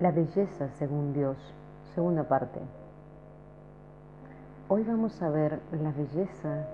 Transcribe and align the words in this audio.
La 0.00 0.12
belleza 0.12 0.70
según 0.78 1.12
Dios, 1.12 1.36
segunda 1.94 2.26
parte. 2.26 2.58
Hoy 4.68 4.82
vamos 4.82 5.20
a 5.20 5.28
ver 5.28 5.60
la 5.72 5.92
belleza 5.92 6.66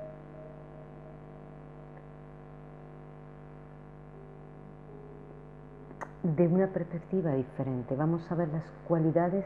de 6.23 6.46
una 6.46 6.68
perspectiva 6.68 7.32
diferente. 7.32 7.96
Vamos 7.96 8.30
a 8.30 8.36
ver 8.36 8.46
las 8.48 8.62
cualidades 8.86 9.45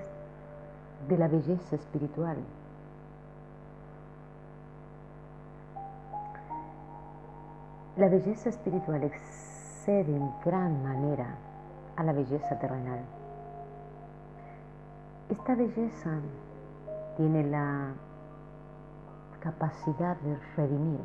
de 1.09 1.17
la 1.17 1.29
belleza 1.29 1.77
espiritual. 1.77 2.37
La 7.97 8.11
belleza 8.11 8.51
espiritual 8.51 9.05
excede 9.05 10.15
en 10.15 10.31
gran 10.45 10.83
manera 10.83 11.35
a 11.97 12.05
la 12.05 12.13
belleza 12.13 12.59
terrenal. 12.59 13.20
Esta 15.31 15.55
belleza 15.55 16.11
tiene 17.17 17.45
la 17.45 17.93
capacidad 19.39 20.17
de 20.17 20.37
redimir. 20.57 20.99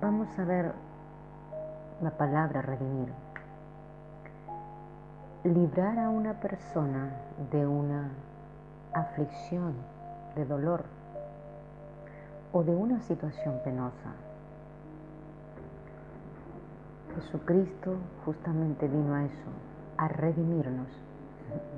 Vamos 0.00 0.28
a 0.36 0.44
ver 0.44 0.72
la 2.02 2.10
palabra 2.10 2.60
redimir. 2.60 3.12
Librar 5.44 5.96
a 5.96 6.10
una 6.10 6.34
persona 6.40 7.10
de 7.52 7.64
una 7.64 8.10
aflicción, 8.92 9.74
de 10.34 10.44
dolor 10.44 10.84
o 12.52 12.64
de 12.64 12.74
una 12.74 13.00
situación 13.02 13.60
penosa. 13.62 14.10
Jesucristo 17.14 17.94
justamente 18.24 18.88
vino 18.88 19.14
a 19.14 19.24
eso, 19.24 19.50
a 19.98 20.08
redimirnos 20.08 20.88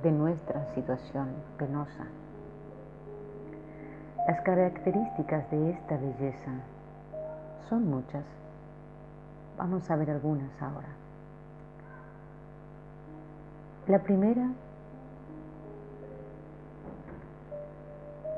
de 0.02 0.12
nuestra 0.12 0.64
situación 0.74 1.28
penosa. 1.58 2.06
Las 4.26 4.40
características 4.42 5.50
de 5.50 5.70
esta 5.70 5.96
belleza 5.96 6.52
son 7.68 7.88
muchas. 7.88 8.24
Vamos 9.56 9.90
a 9.90 9.96
ver 9.96 10.10
algunas 10.10 10.50
ahora. 10.60 10.88
La 13.86 14.00
primera, 14.00 14.48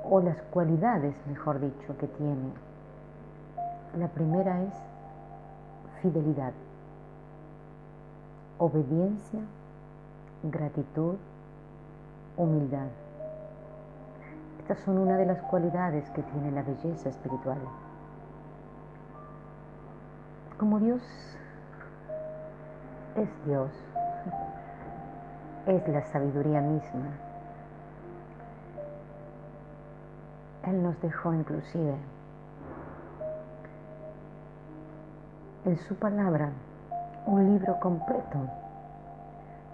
o 0.08 0.20
las 0.20 0.40
cualidades, 0.52 1.14
mejor 1.26 1.60
dicho, 1.60 1.96
que 1.98 2.06
tiene. 2.06 2.52
La 3.98 4.08
primera 4.08 4.62
es 4.62 4.72
fidelidad, 6.02 6.52
obediencia, 8.58 9.40
gratitud, 10.42 11.16
humildad. 12.36 12.88
Estas 14.60 14.78
son 14.80 14.98
una 14.98 15.16
de 15.16 15.26
las 15.26 15.40
cualidades 15.42 16.08
que 16.10 16.22
tiene 16.22 16.50
la 16.52 16.62
belleza 16.62 17.08
espiritual 17.08 17.58
como 20.60 20.78
Dios 20.78 21.00
es 23.16 23.28
Dios, 23.46 23.70
es 25.66 25.88
la 25.88 26.02
sabiduría 26.12 26.60
misma. 26.60 27.06
Él 30.66 30.82
nos 30.82 31.00
dejó 31.00 31.32
inclusive 31.32 31.94
en 35.64 35.78
su 35.78 35.94
palabra 35.94 36.50
un 37.24 37.54
libro 37.54 37.80
completo 37.80 38.46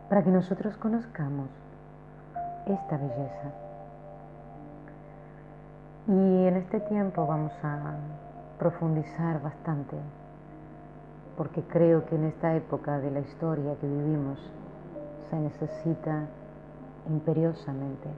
para 0.08 0.22
que 0.22 0.30
nosotros 0.30 0.76
conozcamos 0.76 1.48
esta 2.66 2.96
belleza. 2.96 3.52
Y 6.08 6.46
en 6.46 6.56
este 6.56 6.80
tiempo 6.80 7.26
vamos 7.26 7.52
a 7.62 7.96
profundizar 8.58 9.42
bastante 9.42 9.96
porque 11.36 11.62
creo 11.62 12.06
que 12.06 12.16
en 12.16 12.24
esta 12.24 12.54
época 12.54 12.98
de 12.98 13.10
la 13.10 13.20
historia 13.20 13.76
que 13.80 13.86
vivimos 13.86 14.38
se 15.28 15.36
necesita 15.36 16.22
imperiosamente. 17.08 18.08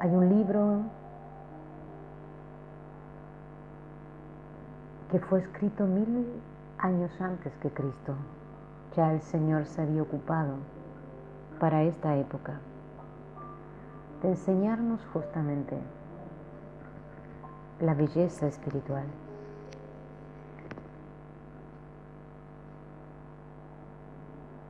Hay 0.00 0.10
un 0.10 0.28
libro 0.28 0.82
que 5.10 5.18
fue 5.20 5.40
escrito 5.40 5.84
mil 5.84 6.26
años 6.78 7.10
antes 7.20 7.52
que 7.60 7.70
Cristo. 7.70 8.14
Ya 8.98 9.12
el 9.12 9.20
Señor 9.20 9.64
se 9.66 9.80
había 9.80 10.02
ocupado 10.02 10.56
para 11.60 11.84
esta 11.84 12.16
época 12.16 12.58
de 14.20 14.30
enseñarnos 14.30 15.00
justamente 15.12 15.78
la 17.78 17.94
belleza 17.94 18.48
espiritual. 18.48 19.04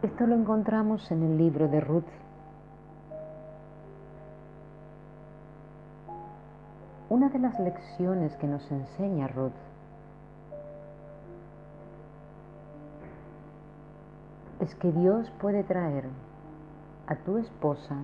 Esto 0.03 0.27
lo 0.27 0.35
encontramos 0.35 1.11
en 1.11 1.23
el 1.23 1.39
libro 1.39 1.67
de 1.69 1.81
Ruth. 1.81 2.05
Una 7.09 7.31
de 7.31 7.39
las 7.39 7.59
lecciones 7.59 8.37
que 8.37 8.47
nos 8.47 8.71
enseña 8.71 9.27
Ruth 9.27 9.78
es 14.61 14.75
que 14.75 14.93
Dios 14.93 15.31
puede 15.41 15.63
traer 15.65 16.05
a 17.07 17.17
tu 17.17 17.39
esposa, 17.39 17.97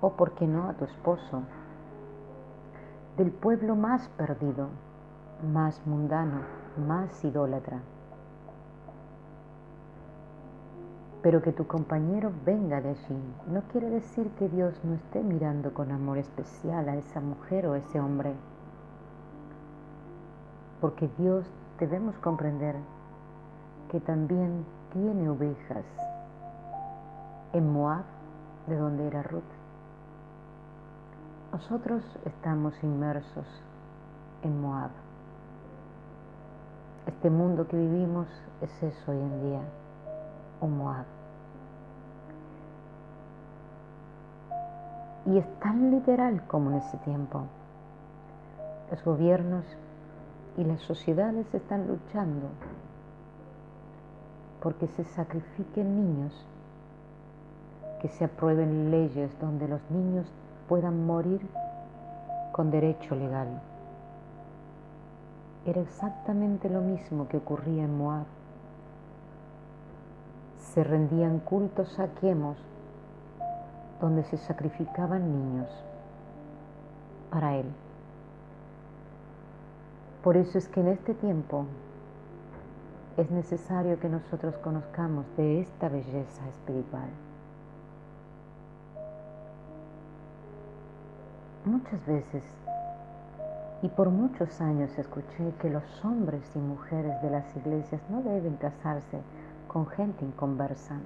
o 0.00 0.10
por 0.12 0.32
qué 0.32 0.46
no 0.46 0.68
a 0.68 0.74
tu 0.74 0.84
esposo, 0.84 1.42
del 3.16 3.30
pueblo 3.30 3.76
más 3.76 4.08
perdido, 4.16 4.68
más 5.52 5.80
mundano, 5.86 6.40
más 6.76 7.24
idólatra 7.24 7.80
pero 11.24 11.40
que 11.40 11.52
tu 11.52 11.66
compañero 11.66 12.30
venga 12.44 12.82
de 12.82 12.90
allí 12.90 13.34
no 13.46 13.62
quiere 13.72 13.88
decir 13.88 14.28
que 14.38 14.46
Dios 14.46 14.78
no 14.84 14.92
esté 14.92 15.22
mirando 15.22 15.72
con 15.72 15.90
amor 15.90 16.18
especial 16.18 16.86
a 16.86 16.96
esa 16.96 17.18
mujer 17.22 17.66
o 17.66 17.74
ese 17.74 17.98
hombre. 17.98 18.34
Porque 20.82 21.08
Dios 21.16 21.46
debemos 21.80 22.14
comprender 22.18 22.76
que 23.90 24.00
también 24.00 24.66
tiene 24.94 25.28
ovejas 25.28 25.84
en 27.52 27.72
Moab, 27.72 28.04
de 28.68 28.76
donde 28.76 29.08
era 29.08 29.24
Ruth. 29.24 29.42
Nosotros 31.52 32.02
estamos 32.24 32.74
inmersos 32.82 33.44
en 34.42 34.60
Moab. 34.60 34.90
Este 37.06 37.28
mundo 37.28 37.66
que 37.66 37.76
vivimos 37.76 38.28
es 38.62 38.70
eso 38.82 39.10
hoy 39.10 39.18
en 39.18 39.50
día, 39.50 39.60
un 40.60 40.78
Moab. 40.78 41.06
Y 45.26 45.38
es 45.38 45.58
tan 45.58 45.90
literal 45.90 46.46
como 46.46 46.70
en 46.70 46.76
ese 46.76 46.96
tiempo. 46.98 47.42
Los 48.92 49.04
gobiernos 49.04 49.64
y 50.56 50.62
las 50.62 50.80
sociedades 50.82 51.52
están 51.52 51.88
luchando 51.88 52.48
porque 54.64 54.86
se 54.86 55.04
sacrifiquen 55.04 55.94
niños, 55.94 56.32
que 58.00 58.08
se 58.08 58.24
aprueben 58.24 58.90
leyes 58.90 59.30
donde 59.38 59.68
los 59.68 59.82
niños 59.90 60.26
puedan 60.70 61.04
morir 61.04 61.42
con 62.50 62.70
derecho 62.70 63.14
legal. 63.14 63.60
Era 65.66 65.82
exactamente 65.82 66.70
lo 66.70 66.80
mismo 66.80 67.28
que 67.28 67.36
ocurría 67.36 67.84
en 67.84 67.98
Moab. 67.98 68.24
Se 70.72 70.82
rendían 70.82 71.40
cultos 71.40 72.00
a 72.00 72.06
Quemos 72.18 72.56
donde 74.00 74.24
se 74.24 74.38
sacrificaban 74.38 75.30
niños 75.30 75.68
para 77.30 77.56
Él. 77.56 77.66
Por 80.22 80.38
eso 80.38 80.56
es 80.56 80.68
que 80.68 80.80
en 80.80 80.88
este 80.88 81.12
tiempo 81.12 81.66
es 83.16 83.30
necesario 83.30 83.98
que 84.00 84.08
nosotros 84.08 84.56
conozcamos 84.58 85.24
de 85.36 85.60
esta 85.60 85.88
belleza 85.88 86.48
espiritual. 86.48 87.08
Muchas 91.64 92.04
veces 92.06 92.42
y 93.82 93.88
por 93.88 94.08
muchos 94.10 94.60
años 94.60 94.90
escuché 94.98 95.52
que 95.60 95.70
los 95.70 96.04
hombres 96.04 96.42
y 96.54 96.58
mujeres 96.58 97.20
de 97.22 97.30
las 97.30 97.56
iglesias 97.56 98.00
no 98.10 98.22
deben 98.22 98.56
casarse 98.56 99.20
con 99.68 99.86
gente 99.86 100.24
inconversa 100.24 100.98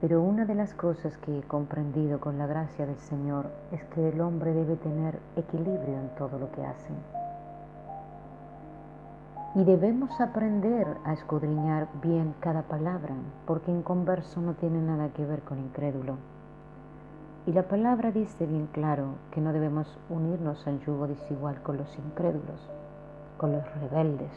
pero 0.00 0.22
una 0.22 0.46
de 0.46 0.54
las 0.54 0.72
cosas 0.72 1.14
que 1.18 1.38
he 1.38 1.42
comprendido 1.42 2.20
con 2.20 2.38
la 2.38 2.46
gracia 2.46 2.86
del 2.86 2.96
Señor 2.96 3.50
es 3.70 3.84
que 3.94 4.08
el 4.08 4.20
hombre 4.22 4.54
debe 4.54 4.76
tener 4.76 5.18
equilibrio 5.36 5.98
en 5.98 6.08
todo 6.16 6.38
lo 6.38 6.50
que 6.52 6.64
hace. 6.64 7.19
Y 9.52 9.64
debemos 9.64 10.20
aprender 10.20 10.86
a 11.04 11.12
escudriñar 11.12 11.88
bien 12.00 12.36
cada 12.38 12.62
palabra, 12.62 13.16
porque 13.46 13.72
inconverso 13.72 14.40
no 14.40 14.54
tiene 14.54 14.80
nada 14.80 15.08
que 15.08 15.26
ver 15.26 15.40
con 15.40 15.58
incrédulo. 15.58 16.14
Y 17.48 17.52
la 17.52 17.64
palabra 17.64 18.12
dice 18.12 18.46
bien 18.46 18.68
claro 18.68 19.14
que 19.32 19.40
no 19.40 19.52
debemos 19.52 19.98
unirnos 20.08 20.64
en 20.68 20.78
yugo 20.80 21.08
desigual 21.08 21.60
con 21.62 21.78
los 21.78 21.98
incrédulos, 21.98 22.60
con 23.38 23.50
los 23.50 23.64
rebeldes, 23.74 24.30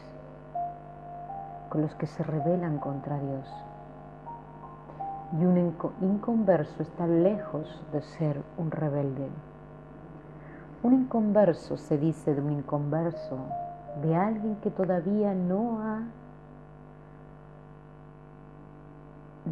con 1.68 1.82
los 1.82 1.94
que 1.94 2.06
se 2.08 2.24
rebelan 2.24 2.78
contra 2.78 3.16
Dios. 3.20 3.46
Y 5.38 5.44
un 5.44 5.76
inconverso 6.00 6.82
está 6.82 7.06
lejos 7.06 7.84
de 7.92 8.02
ser 8.02 8.42
un 8.58 8.72
rebelde. 8.72 9.28
Un 10.82 10.94
inconverso 10.94 11.76
se 11.76 11.98
dice 11.98 12.34
de 12.34 12.40
un 12.40 12.50
inconverso 12.50 13.38
de 14.02 14.16
alguien 14.16 14.56
que 14.56 14.70
todavía 14.70 15.34
no 15.34 15.80
ha 15.80 16.02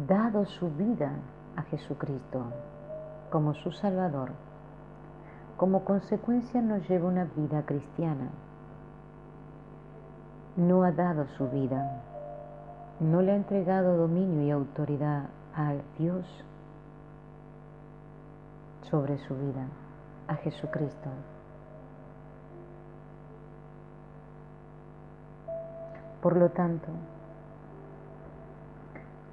dado 0.07 0.45
su 0.45 0.69
vida 0.71 1.13
a 1.55 1.61
Jesucristo 1.63 2.45
como 3.29 3.53
su 3.53 3.71
Salvador, 3.71 4.31
como 5.57 5.85
consecuencia 5.85 6.61
nos 6.61 6.87
lleva 6.89 7.07
una 7.07 7.25
vida 7.25 7.63
cristiana. 7.65 8.29
No 10.55 10.83
ha 10.83 10.91
dado 10.91 11.25
su 11.37 11.49
vida, 11.49 12.01
no 12.99 13.21
le 13.21 13.31
ha 13.31 13.35
entregado 13.35 13.97
dominio 13.97 14.43
y 14.43 14.51
autoridad 14.51 15.29
al 15.55 15.81
Dios 15.97 16.25
sobre 18.89 19.17
su 19.19 19.35
vida, 19.35 19.65
a 20.27 20.35
Jesucristo. 20.35 21.09
Por 26.23 26.37
lo 26.37 26.51
tanto, 26.51 26.87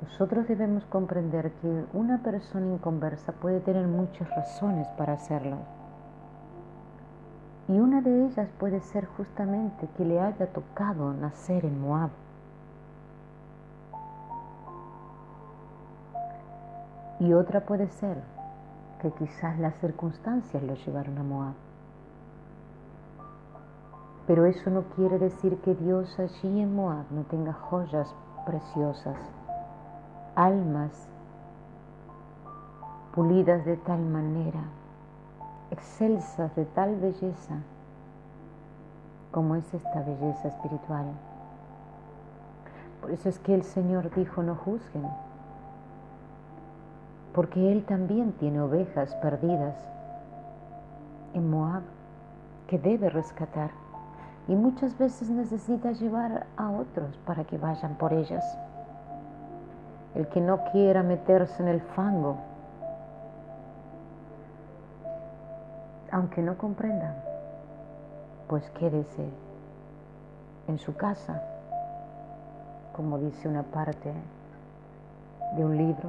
nosotros 0.02 0.48
debemos 0.48 0.84
comprender 0.86 1.52
que 1.62 1.84
una 1.92 2.18
persona 2.18 2.66
inconversa 2.66 3.30
puede 3.30 3.60
tener 3.60 3.86
muchas 3.86 4.28
razones 4.30 4.88
para 4.98 5.12
hacerlo. 5.12 5.58
Y 7.68 7.78
una 7.78 8.00
de 8.00 8.26
ellas 8.26 8.48
puede 8.58 8.80
ser 8.80 9.06
justamente 9.06 9.88
que 9.96 10.04
le 10.04 10.20
haya 10.20 10.48
tocado 10.48 11.14
nacer 11.14 11.64
en 11.64 11.80
Moab. 11.80 12.10
Y 17.20 17.32
otra 17.34 17.60
puede 17.60 17.86
ser 17.86 18.16
que 19.00 19.12
quizás 19.12 19.56
las 19.60 19.76
circunstancias 19.76 20.60
lo 20.60 20.74
llevaron 20.74 21.18
a 21.18 21.22
Moab. 21.22 21.69
Pero 24.30 24.46
eso 24.46 24.70
no 24.70 24.82
quiere 24.94 25.18
decir 25.18 25.58
que 25.58 25.74
Dios 25.74 26.16
allí 26.20 26.60
en 26.60 26.72
Moab 26.76 27.04
no 27.10 27.22
tenga 27.22 27.52
joyas 27.52 28.14
preciosas, 28.46 29.16
almas 30.36 30.92
pulidas 33.12 33.64
de 33.64 33.76
tal 33.76 33.98
manera, 33.98 34.60
excelsas 35.72 36.54
de 36.54 36.64
tal 36.64 36.94
belleza, 37.00 37.56
como 39.32 39.56
es 39.56 39.74
esta 39.74 40.00
belleza 40.00 40.46
espiritual. 40.46 41.06
Por 43.00 43.10
eso 43.10 43.28
es 43.28 43.40
que 43.40 43.52
el 43.52 43.64
Señor 43.64 44.14
dijo, 44.14 44.44
no 44.44 44.54
juzguen, 44.54 45.08
porque 47.34 47.72
Él 47.72 47.84
también 47.84 48.30
tiene 48.34 48.60
ovejas 48.60 49.12
perdidas 49.16 49.74
en 51.34 51.50
Moab 51.50 51.82
que 52.68 52.78
debe 52.78 53.10
rescatar 53.10 53.89
y 54.48 54.54
muchas 54.54 54.96
veces 54.98 55.30
necesita 55.30 55.92
llevar 55.92 56.46
a 56.56 56.70
otros 56.70 57.16
para 57.24 57.44
que 57.44 57.58
vayan 57.58 57.94
por 57.96 58.12
ellas. 58.12 58.44
El 60.14 60.26
que 60.28 60.40
no 60.40 60.64
quiera 60.72 61.02
meterse 61.02 61.62
en 61.62 61.68
el 61.68 61.80
fango, 61.80 62.36
aunque 66.10 66.42
no 66.42 66.58
comprenda, 66.58 67.14
pues 68.48 68.68
quédese 68.70 69.28
en 70.66 70.78
su 70.78 70.96
casa, 70.96 71.42
como 72.96 73.18
dice 73.18 73.48
una 73.48 73.62
parte 73.62 74.12
de 75.56 75.64
un 75.64 75.76
libro. 75.76 76.08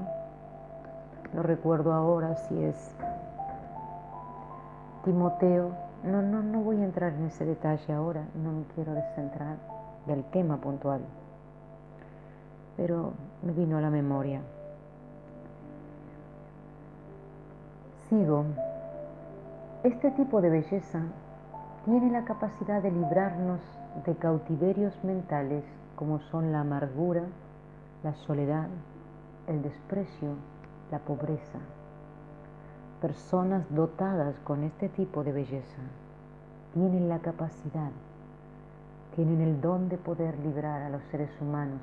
No 1.34 1.44
recuerdo 1.44 1.94
ahora 1.94 2.36
si 2.36 2.64
es 2.64 2.76
Timoteo 5.04 5.91
no, 6.04 6.22
no, 6.22 6.42
no 6.42 6.60
voy 6.62 6.82
a 6.82 6.86
entrar 6.86 7.14
en 7.14 7.26
ese 7.26 7.46
detalle 7.46 7.94
ahora, 7.94 8.24
no 8.36 8.52
me 8.52 8.64
quiero 8.76 8.94
descentrar 8.94 9.58
del 10.08 10.24
tema 10.26 10.58
puntual, 10.58 11.02
pero 12.76 13.14
me 13.44 13.54
vino 13.54 13.78
a 13.78 13.82
la 13.82 13.90
memoria. 13.90 14.42
Sigo. 18.10 18.46
Este 19.84 20.12
tipo 20.12 20.42
de 20.42 20.50
belleza 20.50 21.02
tiene 21.86 22.12
la 22.12 22.26
capacidad 22.26 22.82
de 22.82 22.92
librarnos 22.92 23.60
de 24.06 24.16
cautiverios 24.16 24.94
mentales 25.04 25.64
como 25.96 26.20
son 26.32 26.52
la 26.52 26.62
amargura, 26.62 27.24
la 28.04 28.14
soledad, 28.26 28.68
el 29.48 29.62
desprecio, 29.62 30.36
la 30.92 31.00
pobreza 31.00 31.60
personas 33.02 33.66
dotadas 33.72 34.36
con 34.44 34.64
este 34.64 34.88
tipo 34.90 35.24
de 35.24 35.32
belleza 35.32 35.82
tienen 36.76 37.10
la 37.10 37.18
capacidad, 37.18 37.90
tienen 39.16 39.42
el 39.42 39.60
don 39.60 39.90
de 39.90 39.98
poder 39.98 40.38
librar 40.38 40.84
a 40.84 40.90
los 40.90 41.02
seres 41.10 41.32
humanos 41.42 41.82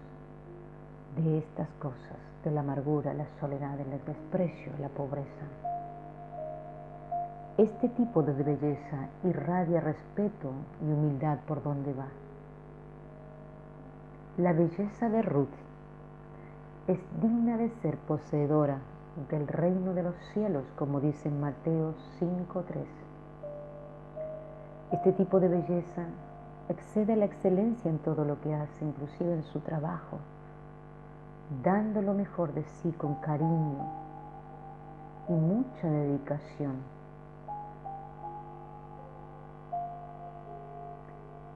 de 1.17 1.39
estas 1.39 1.69
cosas, 1.81 2.17
de 2.45 2.53
la 2.53 2.61
amargura, 2.61 3.13
la 3.15 3.27
soledad, 3.41 3.79
el 3.81 3.91
desprecio, 4.07 4.73
la 4.81 4.89
pobreza. 4.89 5.45
Este 7.59 7.89
tipo 7.89 8.23
de 8.23 8.33
belleza 8.45 9.09
irradia 9.25 9.81
respeto 9.81 10.53
y 10.81 10.85
humildad 10.85 11.39
por 11.49 11.65
donde 11.65 11.93
va. 11.95 12.07
La 14.37 14.53
belleza 14.53 15.09
de 15.09 15.23
Ruth 15.23 15.49
es 16.87 16.99
digna 17.21 17.57
de 17.57 17.71
ser 17.83 17.97
poseedora 17.97 18.79
del 19.31 19.49
reino 19.49 19.95
de 19.95 20.03
los 20.05 20.15
cielos, 20.33 20.65
como 20.77 21.01
dice 21.01 21.29
Mateo 21.31 21.95
5.3. 22.21 22.85
Este 24.93 25.13
tipo 25.13 25.41
de 25.41 25.49
belleza 25.49 26.07
excede 26.69 27.17
la 27.17 27.25
excelencia 27.25 27.91
en 27.91 27.99
todo 27.99 28.25
lo 28.25 28.41
que 28.41 28.55
hace, 28.55 28.85
inclusive 28.85 29.35
en 29.35 29.43
su 29.43 29.61
trabajo, 29.61 30.19
dando 31.63 32.01
lo 32.01 32.15
mejor 32.15 32.55
de 32.55 32.63
sí 32.65 32.93
con 32.93 33.17
cariño 33.17 33.87
y 35.29 35.33
mucha 35.33 35.89
dedicación. 35.89 36.77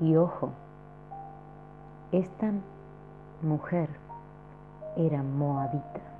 Y 0.00 0.16
ojo, 0.16 0.50
esta 2.10 2.52
mujer 3.40 3.88
era 4.96 5.22
moabita 5.22 6.11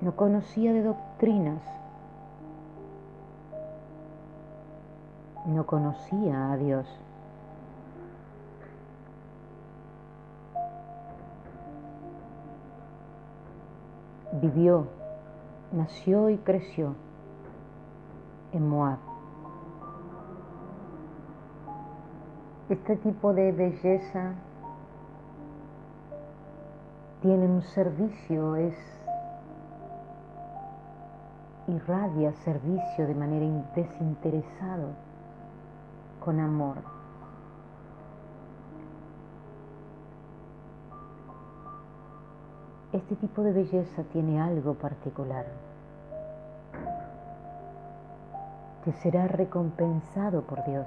no 0.00 0.14
conocía 0.14 0.72
de 0.72 0.82
doctrinas, 0.82 1.62
no 5.46 5.66
conocía 5.66 6.52
a 6.52 6.56
Dios. 6.56 6.86
Vivió, 14.40 14.86
nació 15.72 16.30
y 16.30 16.36
creció 16.38 16.94
en 18.52 18.68
Moab. 18.68 18.98
Este 22.68 22.96
tipo 22.96 23.32
de 23.32 23.50
belleza 23.50 24.34
tiene 27.22 27.46
un 27.46 27.62
servicio, 27.62 28.56
es 28.56 28.97
irradia 31.68 32.32
servicio 32.44 33.06
de 33.06 33.14
manera 33.14 33.46
desinteresado, 33.74 34.88
con 36.24 36.40
amor. 36.40 36.76
Este 42.92 43.16
tipo 43.16 43.42
de 43.42 43.52
belleza 43.52 44.02
tiene 44.12 44.40
algo 44.40 44.74
particular 44.74 45.44
que 48.84 48.92
será 48.94 49.28
recompensado 49.28 50.42
por 50.42 50.64
Dios. 50.64 50.86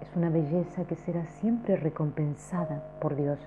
Es 0.00 0.16
una 0.16 0.30
belleza 0.30 0.84
que 0.84 0.96
será 0.96 1.26
siempre 1.26 1.76
recompensada 1.76 2.82
por 3.00 3.16
Dios 3.16 3.38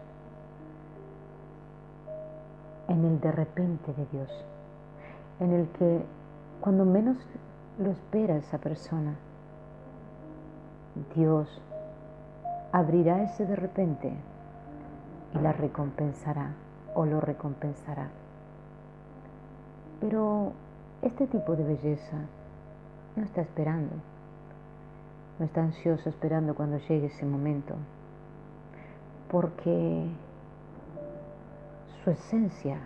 en 2.87 3.05
el 3.05 3.19
de 3.19 3.31
repente 3.31 3.93
de 3.93 4.05
Dios, 4.11 4.29
en 5.39 5.53
el 5.53 5.67
que 5.69 6.03
cuando 6.63 6.85
menos 6.85 7.17
lo 7.77 7.91
espera 7.91 8.37
esa 8.37 8.57
persona, 8.57 9.15
Dios 11.13 11.61
abrirá 12.71 13.21
ese 13.21 13.45
de 13.45 13.57
repente 13.57 14.13
y 15.35 15.39
la 15.39 15.51
recompensará 15.51 16.53
o 16.95 17.05
lo 17.05 17.19
recompensará. 17.19 18.07
Pero 19.99 20.53
este 21.01 21.27
tipo 21.27 21.57
de 21.57 21.65
belleza 21.65 22.17
no 23.17 23.23
está 23.25 23.41
esperando, 23.41 23.95
no 25.39 25.45
está 25.45 25.63
ansioso 25.63 26.07
esperando 26.07 26.55
cuando 26.55 26.77
llegue 26.77 27.07
ese 27.07 27.25
momento, 27.25 27.75
porque 29.29 30.07
su 32.01 32.09
esencia 32.09 32.77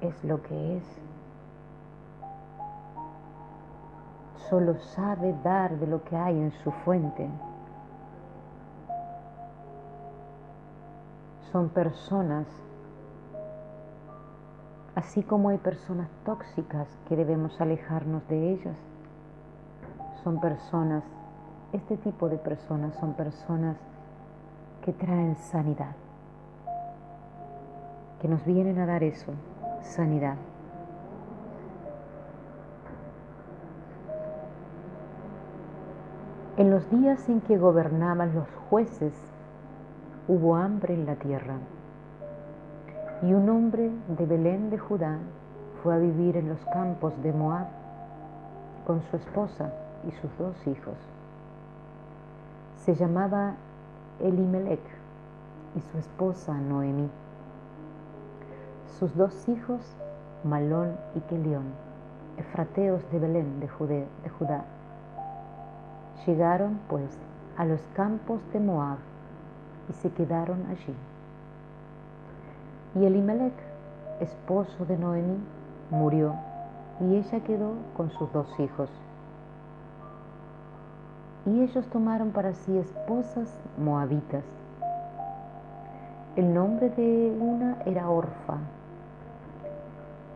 es 0.00 0.24
lo 0.24 0.42
que 0.42 0.78
es. 0.78 1.09
Solo 4.50 4.74
sabe 4.96 5.32
dar 5.44 5.78
de 5.78 5.86
lo 5.86 6.02
que 6.02 6.16
hay 6.16 6.36
en 6.36 6.50
su 6.64 6.72
fuente. 6.84 7.30
Son 11.52 11.68
personas, 11.68 12.46
así 14.96 15.22
como 15.22 15.50
hay 15.50 15.58
personas 15.58 16.08
tóxicas 16.24 16.88
que 17.08 17.14
debemos 17.14 17.60
alejarnos 17.60 18.26
de 18.26 18.54
ellas, 18.54 18.76
son 20.24 20.40
personas, 20.40 21.04
este 21.72 21.96
tipo 21.96 22.28
de 22.28 22.36
personas 22.36 22.94
son 22.96 23.14
personas 23.14 23.76
que 24.84 24.92
traen 24.92 25.36
sanidad, 25.36 25.94
que 28.20 28.26
nos 28.26 28.44
vienen 28.44 28.80
a 28.80 28.86
dar 28.86 29.04
eso, 29.04 29.32
sanidad. 29.80 30.36
En 36.60 36.70
los 36.70 36.88
días 36.90 37.26
en 37.30 37.40
que 37.40 37.56
gobernaban 37.56 38.34
los 38.34 38.46
jueces, 38.68 39.14
hubo 40.28 40.56
hambre 40.56 40.92
en 40.92 41.06
la 41.06 41.16
tierra. 41.16 41.54
Y 43.22 43.32
un 43.32 43.48
hombre 43.48 43.90
de 44.08 44.26
Belén 44.26 44.68
de 44.68 44.76
Judá 44.76 45.16
fue 45.82 45.94
a 45.94 45.98
vivir 45.98 46.36
en 46.36 46.50
los 46.50 46.60
campos 46.66 47.14
de 47.22 47.32
Moab 47.32 47.66
con 48.86 49.00
su 49.10 49.16
esposa 49.16 49.72
y 50.06 50.12
sus 50.20 50.30
dos 50.38 50.54
hijos. 50.66 50.98
Se 52.84 52.94
llamaba 52.94 53.54
Elimelech 54.20 54.84
y 55.76 55.80
su 55.80 55.96
esposa 55.96 56.52
Noemí 56.52 57.08
sus 59.00 59.16
dos 59.16 59.48
hijos, 59.48 59.80
Malón 60.44 60.94
y 61.14 61.20
Kelión, 61.20 61.64
efrateos 62.36 63.00
de 63.10 63.18
Belén 63.18 63.58
de, 63.58 63.66
Judá. 63.66 64.64
Llegaron 66.26 66.80
pues 66.88 67.18
a 67.56 67.64
los 67.64 67.80
campos 67.94 68.40
de 68.52 68.60
Moab 68.60 68.98
y 69.88 69.92
se 69.94 70.10
quedaron 70.10 70.66
allí. 70.66 70.94
Y 72.94 73.04
Elimelech, 73.04 73.54
esposo 74.20 74.84
de 74.86 74.98
Noemí, 74.98 75.38
murió 75.90 76.34
y 77.00 77.16
ella 77.16 77.40
quedó 77.40 77.72
con 77.96 78.10
sus 78.10 78.30
dos 78.32 78.48
hijos. 78.60 78.90
Y 81.46 81.62
ellos 81.62 81.86
tomaron 81.86 82.30
para 82.30 82.52
sí 82.52 82.76
esposas 82.76 83.58
moabitas. 83.78 84.44
El 86.36 86.52
nombre 86.52 86.90
de 86.90 87.36
una 87.40 87.78
era 87.86 88.08
Orfa 88.10 88.58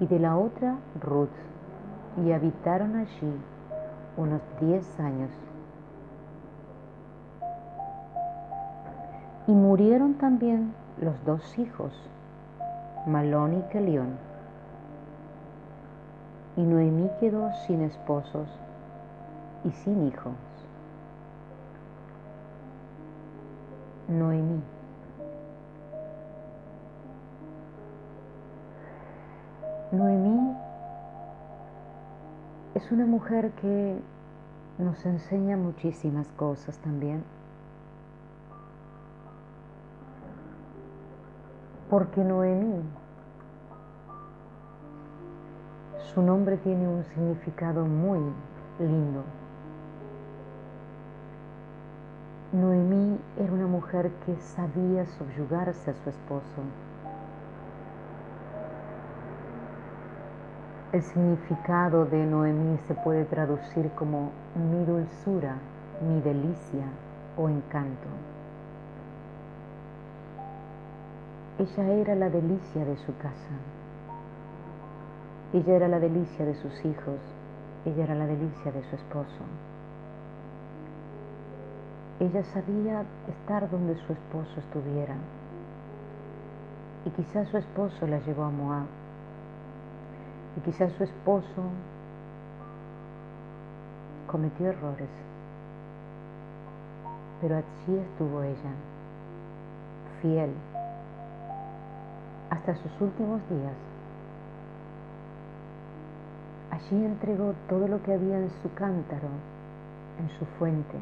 y 0.01 0.07
de 0.07 0.19
la 0.19 0.37
otra 0.37 0.77
Ruth, 1.01 1.29
y 2.25 2.33
habitaron 2.33 2.97
allí 2.97 3.33
unos 4.17 4.41
diez 4.61 4.99
años. 4.99 5.31
Y 9.47 9.53
murieron 9.53 10.15
también 10.15 10.75
los 11.01 11.23
dos 11.25 11.59
hijos, 11.59 11.93
Malón 13.07 13.59
y 13.59 13.63
Kelión. 13.71 14.17
Y 16.57 16.63
Noemí 16.63 17.11
quedó 17.21 17.51
sin 17.67 17.83
esposos 17.83 18.49
y 19.65 19.71
sin 19.71 20.07
hijos. 20.07 20.33
Noemí 24.09 24.61
Noemí 29.95 30.57
es 32.75 32.91
una 32.91 33.07
mujer 33.07 33.53
que 33.53 33.97
nos 34.79 35.07
enseña 35.07 35.57
muchísimas 35.57 36.27
cosas 36.33 36.79
también. 36.79 37.23
Porque 41.95 42.25
Noemí, 42.25 42.83
su 46.13 46.23
nombre 46.23 46.57
tiene 46.57 46.89
un 46.89 47.05
significado 47.05 47.85
muy 47.85 48.19
lindo. 48.81 49.23
Noemí 52.53 53.17
era 53.39 53.53
una 53.53 53.69
mujer 53.69 54.11
que 54.27 54.35
sabía 54.41 55.07
subyugarse 55.07 55.93
a 55.93 55.95
su 55.95 56.11
esposo 56.11 56.63
El 60.93 61.01
significado 61.01 62.07
de 62.07 62.27
Noemí 62.27 62.77
se 62.89 62.95
puede 62.95 63.25
traducir 63.25 63.89
como 63.91 64.33
mi 64.57 64.85
dulzura, 64.85 65.59
mi 66.01 66.21
delicia 66.23 66.87
o 67.37 67.49
encanto. 67.49 68.34
Ella 71.59 71.89
era 71.89 72.15
la 72.15 72.31
delicia 72.31 72.85
de 72.85 72.97
su 72.99 73.17
casa. 73.17 73.55
Ella 75.53 75.75
era 75.75 75.89
la 75.89 76.01
delicia 76.01 76.45
de 76.45 76.55
sus 76.55 76.85
hijos. 76.85 77.21
Ella 77.85 78.05
era 78.05 78.15
la 78.15 78.27
delicia 78.27 78.73
de 78.73 78.83
su 78.91 78.97
esposo. 78.97 79.45
Ella 82.21 82.43
sabía 82.45 83.05
estar 83.29 83.71
donde 83.71 83.95
su 84.07 84.13
esposo 84.13 84.59
estuviera. 84.59 85.15
Y 87.05 87.11
quizás 87.11 87.49
su 87.49 87.59
esposo 87.59 88.07
la 88.07 88.19
llevó 88.21 88.45
a 88.45 88.51
Moab 88.51 88.87
y 90.57 90.61
quizás 90.61 90.93
su 90.93 91.05
esposo 91.05 91.63
cometió 94.27 94.69
errores, 94.69 95.09
pero 97.41 97.57
allí 97.57 97.99
estuvo 97.99 98.43
ella, 98.43 98.73
fiel, 100.21 100.51
hasta 102.55 102.75
sus 102.77 103.01
últimos 103.01 103.41
días. 103.49 103.75
Allí 106.71 107.05
entregó 107.05 107.55
todo 107.69 107.87
lo 107.89 108.03
que 108.03 108.15
había 108.15 108.39
en 108.39 108.51
su 108.63 108.73
cántaro, 108.75 109.29
en 110.19 110.29
su 110.39 110.45
fuente, 110.59 110.97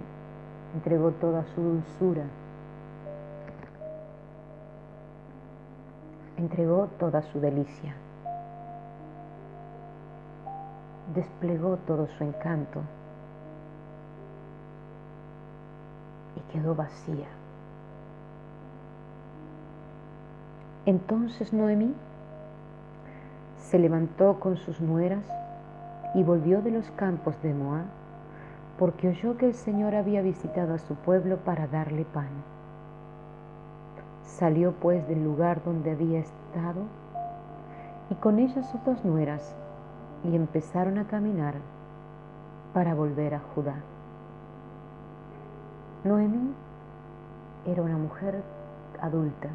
entregó 0.75 1.12
toda 1.12 1.44
su 1.54 1.61
dulzura, 1.61 2.25
entregó 6.37 6.88
toda 6.99 7.23
su 7.23 7.40
delicia. 7.40 7.94
desplegó 11.14 11.76
todo 11.78 12.06
su 12.06 12.25
encanto 12.25 12.80
y 16.37 16.52
quedó 16.52 16.75
vacía. 16.75 17.42
Entonces 20.85 21.53
Noemí 21.53 21.95
se 23.59 23.79
levantó 23.79 24.41
con 24.41 24.57
sus 24.57 24.81
nueras 24.81 25.25
y 26.15 26.25
volvió 26.25 26.61
de 26.61 26.73
los 26.73 26.91
campos 26.93 27.41
de 27.43 27.55
Moab, 27.55 27.85
porque 28.79 29.09
oyó 29.09 29.37
que 29.37 29.47
el 29.47 29.55
Señor 29.55 29.95
había 29.95 30.23
visitado 30.23 30.75
a 30.75 30.79
su 30.79 30.95
pueblo 30.97 31.37
para 31.37 31.69
darle 31.69 32.05
pan. 32.05 32.29
Salió 34.25 34.73
pues 34.73 35.07
del 35.07 35.23
lugar 35.23 35.62
donde 35.65 35.93
había 35.93 36.19
estado 36.19 36.83
y 38.11 38.15
con 38.17 38.41
ella 38.41 38.62
sus 38.65 38.85
dos 38.85 39.05
nueras 39.05 39.55
y 40.25 40.35
empezaron 40.35 40.99
a 40.99 41.07
caminar 41.07 41.55
para 42.75 42.95
volver 42.95 43.35
a 43.35 43.41
Judá. 43.55 43.77
Noemí 46.05 46.53
era 47.67 47.83
una 47.83 47.97
mujer 47.97 48.43
adulta, 49.01 49.49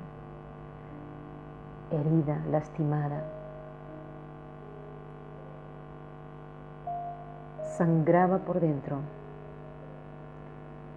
herida, 1.91 2.41
lastimada, 2.51 3.23
sangraba 7.77 8.39
por 8.39 8.59
dentro, 8.59 8.97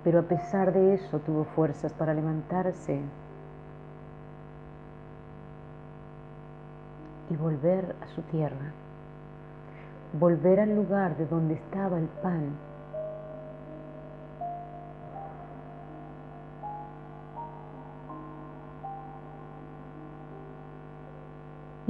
pero 0.04 0.20
a 0.20 0.22
pesar 0.22 0.72
de 0.72 0.94
eso 0.94 1.18
tuvo 1.20 1.44
fuerzas 1.44 1.92
para 1.92 2.14
levantarse 2.14 3.00
y 7.30 7.36
volver 7.36 7.94
a 8.02 8.08
su 8.14 8.22
tierra 8.22 8.72
volver 10.12 10.60
al 10.60 10.74
lugar 10.74 11.16
de 11.16 11.26
donde 11.26 11.54
estaba 11.54 11.98
el 11.98 12.06
pan 12.06 12.50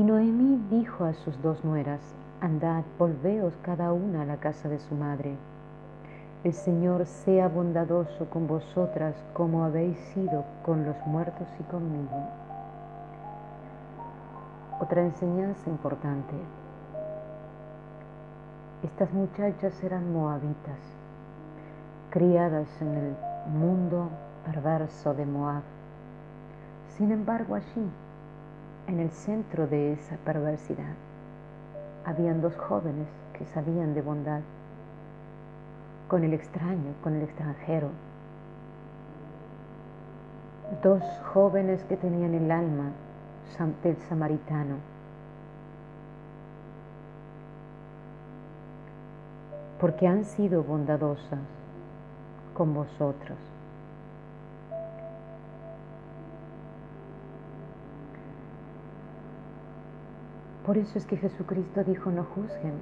Y 0.01 0.03
Noemí 0.03 0.59
dijo 0.71 1.05
a 1.05 1.13
sus 1.13 1.43
dos 1.43 1.63
nueras, 1.63 2.01
andad, 2.41 2.85
volveos 2.99 3.53
cada 3.61 3.93
una 3.93 4.23
a 4.23 4.25
la 4.25 4.39
casa 4.39 4.67
de 4.67 4.79
su 4.79 4.95
madre. 4.95 5.37
El 6.43 6.55
Señor 6.55 7.05
sea 7.05 7.49
bondadoso 7.49 8.25
con 8.31 8.47
vosotras 8.47 9.15
como 9.35 9.63
habéis 9.63 9.99
sido 10.15 10.43
con 10.65 10.87
los 10.87 10.97
muertos 11.05 11.47
y 11.59 11.65
conmigo. 11.65 12.17
Otra 14.81 15.03
enseñanza 15.03 15.69
importante. 15.69 16.35
Estas 18.83 19.13
muchachas 19.13 19.85
eran 19.85 20.15
moabitas, 20.15 20.81
criadas 22.09 22.69
en 22.81 22.95
el 22.95 23.17
mundo 23.53 24.09
perverso 24.47 25.13
de 25.13 25.27
Moab. 25.27 25.63
Sin 26.97 27.13
embargo, 27.13 27.55
allí, 27.55 27.91
en 28.87 29.01
el 29.01 29.11
centro 29.11 29.67
de 29.67 29.93
esa 29.93 30.17
perversidad, 30.17 30.95
habían 32.05 32.41
dos 32.41 32.57
jóvenes 32.57 33.09
que 33.39 33.45
sabían 33.47 33.95
de 33.95 34.03
bondad 34.03 34.41
con 36.09 36.25
el 36.25 36.35
extraño, 36.35 36.95
con 37.03 37.15
el 37.15 37.23
extranjero. 37.23 37.89
Dos 40.83 41.03
jóvenes 41.33 41.83
que 41.85 41.97
tenían 41.97 42.35
el 42.35 42.51
alma 42.51 42.91
del 43.83 43.97
samaritano. 44.09 44.77
Porque 49.81 50.07
han 50.07 50.25
sido 50.25 50.63
bondadosas 50.63 51.41
con 52.55 52.75
vosotros. 52.75 53.39
Por 60.71 60.79
eso 60.79 60.99
es 60.99 61.05
que 61.05 61.17
Jesucristo 61.17 61.83
dijo, 61.83 62.13
no 62.13 62.23
juzguen. 62.23 62.75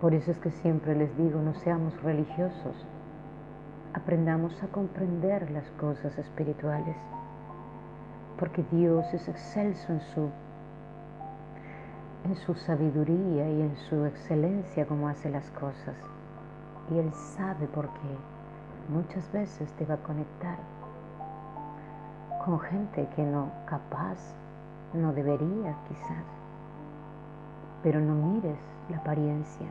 Por 0.00 0.14
eso 0.14 0.30
es 0.30 0.38
que 0.38 0.50
siempre 0.50 0.94
les 0.94 1.14
digo, 1.18 1.38
no 1.42 1.52
seamos 1.52 2.02
religiosos, 2.02 2.74
aprendamos 3.92 4.62
a 4.62 4.68
comprender 4.68 5.50
las 5.50 5.68
cosas 5.72 6.16
espirituales, 6.16 6.96
porque 8.38 8.64
Dios 8.72 9.04
es 9.12 9.28
excelso 9.28 9.92
en 9.92 10.00
su, 10.00 10.30
en 12.24 12.34
su 12.34 12.54
sabiduría 12.54 13.50
y 13.50 13.60
en 13.60 13.76
su 13.90 14.02
excelencia 14.06 14.86
como 14.86 15.08
hace 15.08 15.28
las 15.28 15.50
cosas. 15.50 15.96
Y 16.90 16.96
Él 17.00 17.12
sabe 17.12 17.66
por 17.66 17.84
qué 17.84 18.16
muchas 18.88 19.30
veces 19.30 19.70
te 19.74 19.84
va 19.84 19.96
a 19.96 20.02
conectar 20.02 20.56
con 22.42 22.58
gente 22.60 23.06
que 23.14 23.22
no 23.22 23.50
capaz 23.66 24.34
no 24.94 25.12
debería 25.12 25.76
quizás, 25.88 26.24
pero 27.82 28.00
no 28.00 28.14
mires 28.14 28.58
la 28.88 28.98
apariencia. 28.98 29.68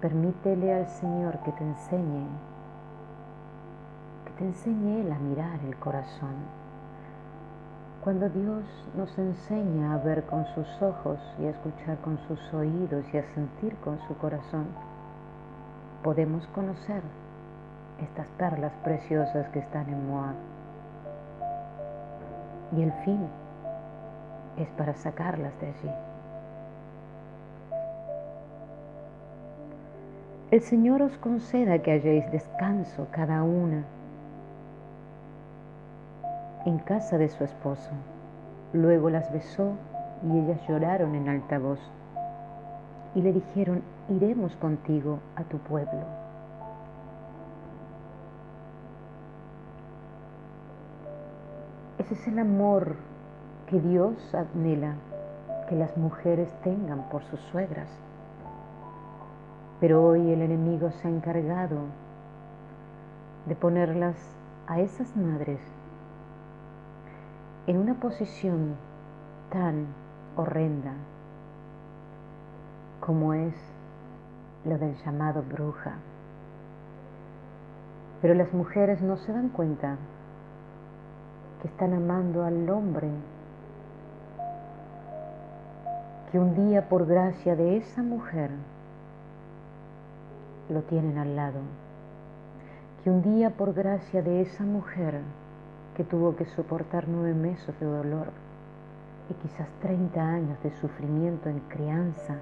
Permítele 0.00 0.74
al 0.74 0.88
Señor 0.88 1.38
que 1.40 1.52
te 1.52 1.64
enseñe, 1.64 2.26
que 4.26 4.32
te 4.38 4.44
enseñe 4.44 5.00
Él 5.00 5.12
a 5.12 5.18
mirar 5.18 5.58
el 5.64 5.76
corazón. 5.76 6.34
Cuando 8.04 8.28
Dios 8.28 8.62
nos 8.96 9.18
enseña 9.18 9.94
a 9.94 9.98
ver 9.98 10.24
con 10.26 10.46
sus 10.54 10.68
ojos 10.80 11.18
y 11.40 11.46
a 11.46 11.50
escuchar 11.50 11.98
con 11.98 12.18
sus 12.28 12.54
oídos 12.54 13.04
y 13.12 13.18
a 13.18 13.34
sentir 13.34 13.74
con 13.78 13.98
su 14.06 14.16
corazón, 14.18 14.66
podemos 16.04 16.46
conocer 16.48 17.02
estas 18.00 18.28
perlas 18.38 18.72
preciosas 18.84 19.48
que 19.48 19.58
están 19.58 19.88
en 19.88 20.08
Moab. 20.08 20.55
Y 22.72 22.82
el 22.82 22.92
fin 23.04 23.20
es 24.56 24.68
para 24.70 24.94
sacarlas 24.94 25.52
de 25.60 25.66
allí. 25.66 25.90
El 30.50 30.60
Señor 30.60 31.02
os 31.02 31.18
conceda 31.18 31.78
que 31.80 31.92
halléis 31.92 32.30
descanso 32.30 33.08
cada 33.10 33.42
una 33.42 33.84
en 36.64 36.78
casa 36.78 37.18
de 37.18 37.28
su 37.28 37.44
esposo. 37.44 37.90
Luego 38.72 39.10
las 39.10 39.32
besó 39.32 39.72
y 40.22 40.38
ellas 40.38 40.60
lloraron 40.68 41.14
en 41.14 41.28
alta 41.28 41.58
voz 41.58 41.80
y 43.14 43.22
le 43.22 43.32
dijeron, 43.32 43.82
iremos 44.08 44.54
contigo 44.56 45.18
a 45.36 45.42
tu 45.44 45.58
pueblo. 45.58 46.25
Ese 52.06 52.14
es 52.14 52.28
el 52.28 52.38
amor 52.38 52.94
que 53.68 53.80
Dios 53.80 54.14
anhela 54.32 54.94
que 55.68 55.74
las 55.74 55.96
mujeres 55.96 56.48
tengan 56.62 57.02
por 57.08 57.24
sus 57.24 57.40
suegras. 57.50 57.88
Pero 59.80 60.04
hoy 60.04 60.30
el 60.30 60.40
enemigo 60.40 60.92
se 60.92 61.08
ha 61.08 61.10
encargado 61.10 61.78
de 63.46 63.56
ponerlas 63.56 64.14
a 64.68 64.78
esas 64.78 65.16
madres 65.16 65.58
en 67.66 67.76
una 67.76 67.94
posición 67.94 68.76
tan 69.50 69.86
horrenda 70.36 70.92
como 73.00 73.34
es 73.34 73.54
lo 74.64 74.78
del 74.78 74.94
llamado 75.04 75.42
bruja. 75.42 75.94
Pero 78.22 78.34
las 78.34 78.52
mujeres 78.52 79.02
no 79.02 79.16
se 79.16 79.32
dan 79.32 79.48
cuenta 79.48 79.96
que 81.60 81.68
están 81.68 81.94
amando 81.94 82.44
al 82.44 82.68
hombre, 82.68 83.08
que 86.30 86.38
un 86.38 86.54
día 86.54 86.88
por 86.88 87.06
gracia 87.06 87.56
de 87.56 87.78
esa 87.78 88.02
mujer 88.02 88.50
lo 90.68 90.82
tienen 90.82 91.18
al 91.18 91.36
lado, 91.36 91.60
que 93.02 93.10
un 93.10 93.22
día 93.22 93.50
por 93.50 93.72
gracia 93.72 94.22
de 94.22 94.42
esa 94.42 94.64
mujer 94.64 95.20
que 95.96 96.04
tuvo 96.04 96.36
que 96.36 96.44
soportar 96.46 97.08
nueve 97.08 97.34
meses 97.34 97.78
de 97.80 97.86
dolor 97.86 98.28
y 99.30 99.34
quizás 99.34 99.68
30 99.80 100.20
años 100.20 100.62
de 100.62 100.70
sufrimiento 100.72 101.48
en 101.48 101.60
crianza, 101.60 102.36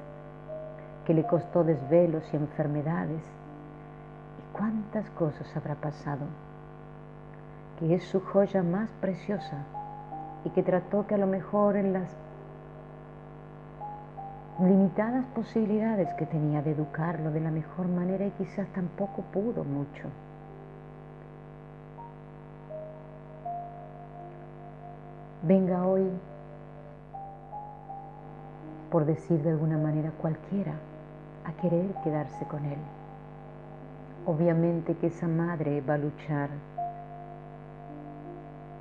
que 1.07 1.15
le 1.15 1.27
costó 1.27 1.63
desvelos 1.63 2.25
y 2.33 2.37
enfermedades, 2.37 3.23
y 3.23 4.57
cuántas 4.57 5.09
cosas 5.11 5.47
habrá 5.57 5.77
pasado 5.77 6.27
que 7.85 7.97
es 7.97 8.05
su 8.05 8.19
joya 8.21 8.63
más 8.63 8.89
preciosa 9.03 9.59
y 10.43 10.49
que 10.51 10.63
trató 10.63 11.07
que 11.07 11.17
a 11.17 11.19
lo 11.19 11.27
mejor 11.27 11.77
en 11.77 11.93
las 11.93 12.09
limitadas 14.59 15.27
posibilidades 15.35 16.09
que 16.15 16.25
tenía 16.25 16.63
de 16.63 16.71
educarlo 16.71 17.31
de 17.31 17.41
la 17.41 17.51
mejor 17.51 17.89
manera 17.89 18.25
y 18.25 18.31
quizás 18.31 18.67
tampoco 18.69 19.21
pudo 19.35 19.65
mucho. 19.65 20.09
Venga 25.43 25.87
hoy, 25.87 26.09
por 28.91 29.05
decir 29.05 29.43
de 29.43 29.51
alguna 29.51 29.77
manera 29.77 30.11
cualquiera, 30.23 30.73
a 31.45 31.53
querer 31.61 31.93
quedarse 32.03 32.47
con 32.47 32.65
él. 32.65 32.79
Obviamente 34.25 34.97
que 34.97 35.09
esa 35.09 35.29
madre 35.29 35.83
va 35.83 35.95
a 35.95 35.99
luchar 35.99 36.49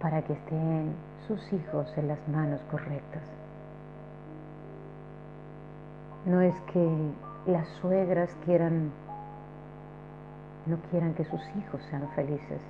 para 0.04 0.22
que 0.22 0.34
estén 0.34 0.94
sus 1.28 1.54
hijos 1.54 1.88
en 1.98 2.10
las 2.10 2.20
manos 2.28 2.60
correctas. 2.70 3.24
No 6.26 6.42
es 6.42 6.54
que 6.74 7.12
las 7.46 7.66
suegras 7.80 8.30
quieran, 8.44 8.92
no 10.66 10.76
quieran 10.92 11.14
que 11.14 11.24
sus 11.24 11.42
hijos 11.58 11.82
sean 11.90 12.06
felices 12.16 12.62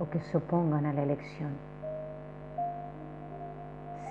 o 0.00 0.10
que 0.10 0.20
se 0.20 0.36
opongan 0.36 0.84
a 0.84 0.92
la 0.92 1.02
elección, 1.02 1.52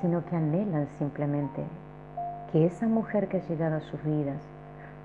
sino 0.01 0.25
que 0.25 0.35
anhelan 0.35 0.87
simplemente 0.97 1.63
que 2.51 2.65
esa 2.65 2.87
mujer 2.87 3.27
que 3.27 3.37
ha 3.37 3.47
llegado 3.47 3.75
a 3.75 3.81
sus 3.81 4.03
vidas 4.03 4.41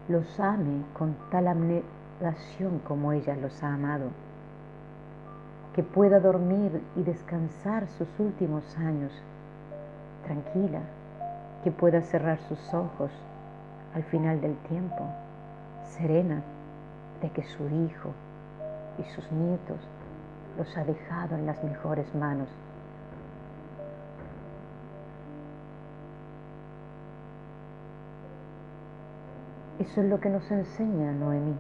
los 0.08 0.40
ame 0.40 0.82
con 0.94 1.14
tal 1.30 1.48
abnegación 1.48 2.78
como 2.86 3.12
ella 3.12 3.36
los 3.36 3.62
ha 3.62 3.74
amado 3.74 4.25
que 5.76 5.82
pueda 5.82 6.20
dormir 6.20 6.82
y 6.96 7.02
descansar 7.02 7.86
sus 7.98 8.08
últimos 8.18 8.64
años 8.78 9.12
tranquila, 10.24 10.80
que 11.62 11.70
pueda 11.70 12.00
cerrar 12.00 12.38
sus 12.48 12.72
ojos 12.72 13.10
al 13.94 14.02
final 14.04 14.40
del 14.40 14.56
tiempo, 14.68 15.04
serena 15.98 16.40
de 17.20 17.28
que 17.28 17.42
su 17.42 17.62
hijo 17.68 18.14
y 18.98 19.04
sus 19.14 19.30
nietos 19.30 19.76
los 20.56 20.74
ha 20.78 20.84
dejado 20.84 21.36
en 21.36 21.44
las 21.44 21.62
mejores 21.62 22.06
manos. 22.14 22.48
Eso 29.78 30.00
es 30.00 30.08
lo 30.08 30.20
que 30.20 30.30
nos 30.30 30.50
enseña 30.50 31.12
Noemí. 31.12 31.54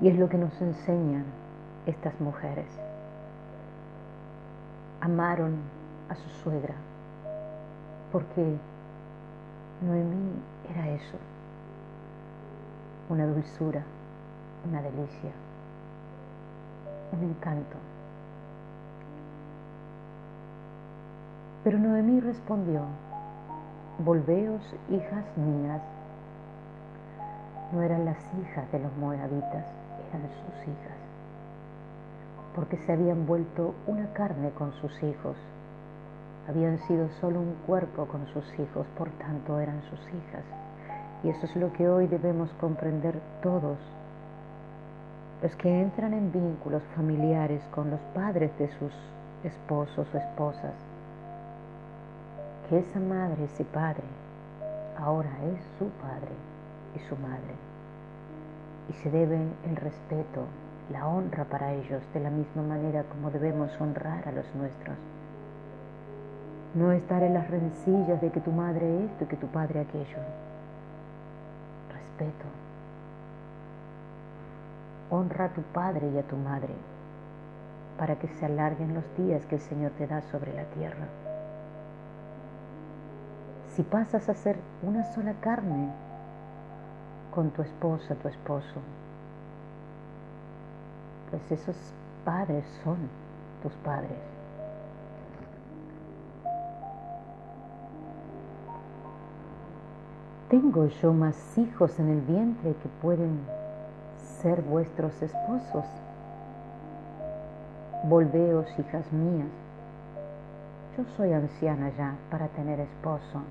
Y 0.00 0.08
es 0.08 0.18
lo 0.18 0.30
que 0.30 0.38
nos 0.38 0.58
enseñan 0.62 1.45
estas 1.86 2.20
mujeres. 2.20 2.66
amaron 5.00 5.56
a 6.08 6.14
su 6.14 6.28
suegra, 6.42 6.74
porque 8.10 8.56
Noemí 9.82 10.32
era 10.70 10.88
eso, 10.88 11.16
una 13.08 13.26
dulzura, 13.26 13.82
una 14.68 14.82
delicia, 14.82 15.30
un 17.12 17.22
encanto. 17.22 17.76
Pero 21.62 21.78
Noemí 21.78 22.20
respondió, 22.20 22.82
volveos, 23.98 24.62
hijas 24.90 25.24
mías. 25.36 25.82
No 27.72 27.82
eran 27.82 28.04
las 28.04 28.18
hijas 28.40 28.70
de 28.72 28.78
los 28.78 28.96
moabitas, 28.96 29.66
eran 30.08 30.22
sus 30.22 30.62
hijas, 30.62 31.05
porque 32.56 32.78
se 32.78 32.92
habían 32.92 33.26
vuelto 33.26 33.74
una 33.86 34.10
carne 34.14 34.50
con 34.52 34.72
sus 34.80 34.90
hijos. 35.02 35.36
Habían 36.48 36.78
sido 36.88 37.10
solo 37.20 37.38
un 37.38 37.54
cuerpo 37.66 38.06
con 38.06 38.26
sus 38.32 38.44
hijos, 38.54 38.86
por 38.96 39.10
tanto 39.18 39.60
eran 39.60 39.82
sus 39.90 40.00
hijas. 40.00 40.42
Y 41.22 41.28
eso 41.28 41.44
es 41.44 41.54
lo 41.56 41.70
que 41.74 41.86
hoy 41.86 42.06
debemos 42.06 42.50
comprender 42.58 43.20
todos 43.42 43.76
los 45.42 45.54
que 45.56 45.82
entran 45.82 46.14
en 46.14 46.32
vínculos 46.32 46.82
familiares 46.94 47.60
con 47.74 47.90
los 47.90 48.00
padres 48.14 48.50
de 48.58 48.68
sus 48.78 48.92
esposos 49.44 50.06
o 50.14 50.16
esposas, 50.16 50.72
que 52.68 52.78
esa 52.78 53.00
madre, 53.00 53.44
ese 53.44 53.64
padre, 53.64 54.02
ahora 54.98 55.30
es 55.52 55.60
su 55.78 55.88
padre 56.00 56.34
y 56.96 56.98
su 57.00 57.16
madre, 57.16 57.54
y 58.88 58.92
se 58.94 59.10
debe 59.10 59.38
el 59.68 59.76
respeto, 59.76 60.46
la 60.90 61.06
honra 61.08 61.44
para 61.44 61.72
ellos 61.72 62.02
de 62.14 62.20
la 62.20 62.30
misma 62.30 62.62
manera 62.62 63.04
como 63.04 63.30
debemos 63.30 63.70
honrar 63.80 64.28
a 64.28 64.32
los 64.32 64.46
nuestros. 64.54 64.96
No 66.74 66.92
estar 66.92 67.22
en 67.22 67.34
las 67.34 67.50
rencillas 67.50 68.20
de 68.20 68.30
que 68.30 68.40
tu 68.40 68.52
madre 68.52 69.04
esto 69.04 69.24
y 69.24 69.26
que 69.26 69.36
tu 69.36 69.46
padre 69.48 69.80
aquello. 69.80 70.18
Respeto 71.92 72.44
Honra 75.10 75.46
a 75.46 75.48
tu 75.50 75.62
padre 75.62 76.10
y 76.10 76.18
a 76.18 76.22
tu 76.22 76.36
madre 76.36 76.74
para 77.98 78.16
que 78.16 78.28
se 78.28 78.46
alarguen 78.46 78.94
los 78.94 79.04
días 79.16 79.44
que 79.46 79.56
el 79.56 79.60
Señor 79.60 79.92
te 79.92 80.06
da 80.06 80.20
sobre 80.22 80.52
la 80.52 80.64
tierra. 80.64 81.06
Si 83.74 83.82
pasas 83.82 84.28
a 84.28 84.34
ser 84.34 84.56
una 84.82 85.04
sola 85.14 85.34
carne 85.40 85.90
con 87.34 87.50
tu 87.50 87.62
esposa, 87.62 88.14
tu 88.16 88.28
esposo, 88.28 88.80
pues 91.30 91.50
esos 91.50 91.76
padres 92.24 92.64
son 92.82 92.96
tus 93.62 93.72
padres. 93.84 94.18
Tengo 100.48 100.86
yo 100.86 101.12
más 101.12 101.58
hijos 101.58 101.98
en 101.98 102.08
el 102.08 102.20
vientre 102.20 102.74
que 102.82 102.88
pueden 103.02 103.40
ser 104.40 104.62
vuestros 104.62 105.20
esposos. 105.20 105.84
Volveos, 108.04 108.66
hijas 108.78 109.12
mías. 109.12 109.48
Yo 110.96 111.04
soy 111.16 111.32
anciana 111.32 111.90
ya 111.98 112.14
para 112.30 112.46
tener 112.48 112.78
esposo. 112.78 113.42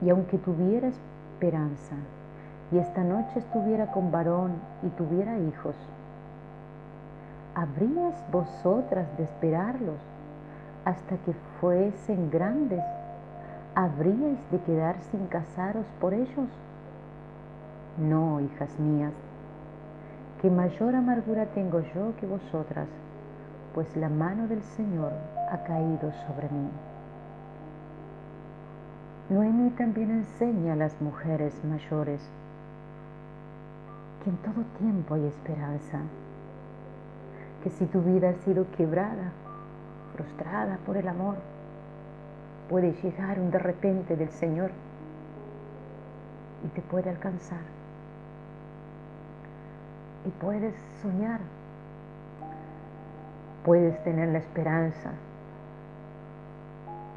Y 0.00 0.10
aunque 0.10 0.38
tuviera 0.38 0.88
esperanza 0.88 1.96
y 2.72 2.78
esta 2.78 3.02
noche 3.02 3.38
estuviera 3.38 3.92
con 3.92 4.10
varón 4.10 4.52
y 4.82 4.88
tuviera 4.90 5.38
hijos, 5.38 5.76
¿habríais 7.54 8.14
vosotras 8.32 9.06
de 9.16 9.24
esperarlos 9.24 10.00
hasta 10.84 11.16
que 11.18 11.32
fuesen 11.60 12.30
grandes? 12.30 12.82
¿Habríais 13.74 14.38
de 14.50 14.60
quedar 14.60 14.96
sin 15.10 15.26
casaros 15.26 15.86
por 16.00 16.14
ellos? 16.14 16.48
No, 17.98 18.40
hijas 18.40 18.78
mías, 18.78 19.12
que 20.40 20.50
mayor 20.50 20.94
amargura 20.94 21.46
tengo 21.46 21.80
yo 21.94 22.14
que 22.20 22.26
vosotras, 22.26 22.88
pues 23.74 23.96
la 23.96 24.08
mano 24.08 24.46
del 24.48 24.62
Señor 24.62 25.12
ha 25.50 25.58
caído 25.64 26.12
sobre 26.26 26.48
mí. 26.48 26.68
Noemí 29.30 29.70
también 29.70 30.10
enseña 30.10 30.74
a 30.74 30.76
las 30.76 31.00
mujeres 31.00 31.54
mayores 31.64 32.20
que 34.24 34.30
en 34.30 34.36
todo 34.38 34.64
tiempo 34.78 35.14
hay 35.14 35.26
esperanza, 35.26 36.00
que 37.62 37.70
si 37.70 37.84
tu 37.84 38.00
vida 38.00 38.30
ha 38.30 38.44
sido 38.44 38.66
quebrada, 38.72 39.32
frustrada 40.16 40.78
por 40.86 40.96
el 40.96 41.06
amor, 41.06 41.36
puede 42.70 42.92
llegar 43.02 43.38
un 43.38 43.50
de 43.50 43.58
repente 43.58 44.16
del 44.16 44.30
Señor 44.30 44.70
y 46.64 46.68
te 46.68 46.80
puede 46.80 47.10
alcanzar. 47.10 47.60
Y 50.26 50.30
puedes 50.40 50.74
soñar, 51.02 51.40
puedes 53.62 54.02
tener 54.04 54.30
la 54.30 54.38
esperanza 54.38 55.10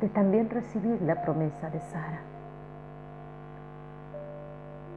de 0.02 0.10
también 0.10 0.50
recibir 0.50 1.02
la 1.02 1.22
promesa 1.22 1.70
de 1.70 1.80
Sara, 1.80 2.20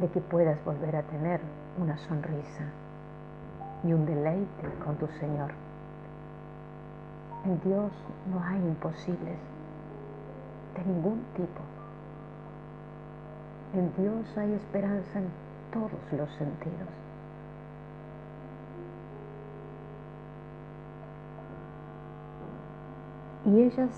de 0.01 0.09
que 0.09 0.21
puedas 0.21 0.63
volver 0.65 0.97
a 0.97 1.03
tener 1.03 1.41
una 1.81 1.97
sonrisa 1.97 2.65
y 3.83 3.93
un 3.93 4.05
deleite 4.05 4.69
con 4.85 4.97
tu 4.97 5.07
Señor. 5.19 5.51
En 7.45 7.59
Dios 7.63 7.91
no 8.31 8.45
hay 8.45 8.59
imposibles 8.59 9.39
de 10.77 10.85
ningún 10.85 11.25
tipo. 11.35 11.61
En 13.73 13.91
Dios 13.97 14.37
hay 14.37 14.53
esperanza 14.53 15.19
en 15.19 15.29
todos 15.73 16.13
los 16.13 16.29
sentidos. 16.35 16.89
Y 23.47 23.63
ellas 23.63 23.91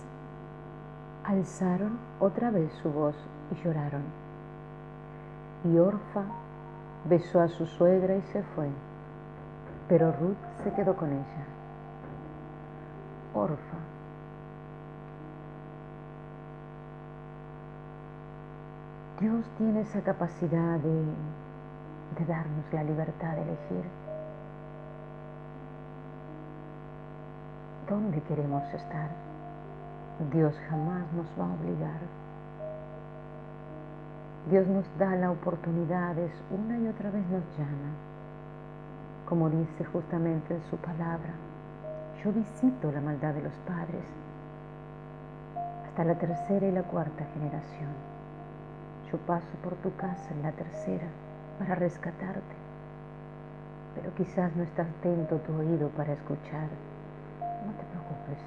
alzaron 1.25 1.99
otra 2.21 2.53
vez 2.53 2.71
su 2.81 2.90
voz 2.90 3.16
y 3.51 3.64
lloraron. 3.64 4.03
Y 5.64 5.79
Orfa 5.79 6.25
besó 7.05 7.41
a 7.41 7.49
su 7.49 7.67
suegra 7.67 8.17
y 8.17 8.23
se 8.33 8.43
fue, 8.55 8.69
pero 9.88 10.12
Ruth 10.12 10.37
se 10.62 10.73
quedó 10.73 10.97
con 10.97 11.11
ella. 11.11 11.45
Orfa. 13.35 13.77
Dios 19.21 19.45
tiene 19.57 19.83
esa 19.83 20.01
capacidad 20.03 20.79
de, 20.79 21.05
de 22.19 22.25
darnos 22.27 22.73
la 22.73 22.83
libertad 22.83 23.35
de 23.37 23.43
elegir 23.43 23.85
dónde 27.88 28.21
queremos 28.23 28.62
estar. 28.73 29.11
Dios 30.33 30.55
jamás 30.69 31.05
nos 31.12 31.27
va 31.38 31.51
a 31.51 31.55
obligar. 31.55 32.22
Dios 34.51 34.67
nos 34.67 34.85
da 34.99 35.15
la 35.15 35.31
oportunidad, 35.31 36.17
una 36.51 36.77
y 36.77 36.89
otra 36.89 37.11
vez 37.11 37.25
nos 37.29 37.45
llama. 37.57 37.95
Como 39.29 39.49
dice 39.49 39.85
justamente 39.85 40.55
en 40.55 40.63
su 40.69 40.77
palabra, 40.79 41.33
yo 42.25 42.33
visito 42.33 42.91
la 42.91 43.01
maldad 43.01 43.35
de 43.35 43.43
los 43.43 43.53
padres 43.65 44.03
hasta 45.87 46.05
la 46.05 46.17
tercera 46.17 46.67
y 46.67 46.73
la 46.73 46.83
cuarta 46.83 47.25
generación. 47.35 47.91
Yo 49.13 49.19
paso 49.19 49.47
por 49.63 49.75
tu 49.77 49.95
casa 49.95 50.29
en 50.33 50.43
la 50.43 50.51
tercera 50.51 51.07
para 51.61 51.77
rescatarte, 51.77 52.57
pero 53.95 54.13
quizás 54.17 54.57
no 54.57 54.65
está 54.65 54.83
atento 54.83 55.37
tu 55.37 55.55
oído 55.55 55.89
para 55.91 56.15
escuchar. 56.15 56.67
No 57.65 57.73
te 57.75 57.85
preocupes, 57.85 58.39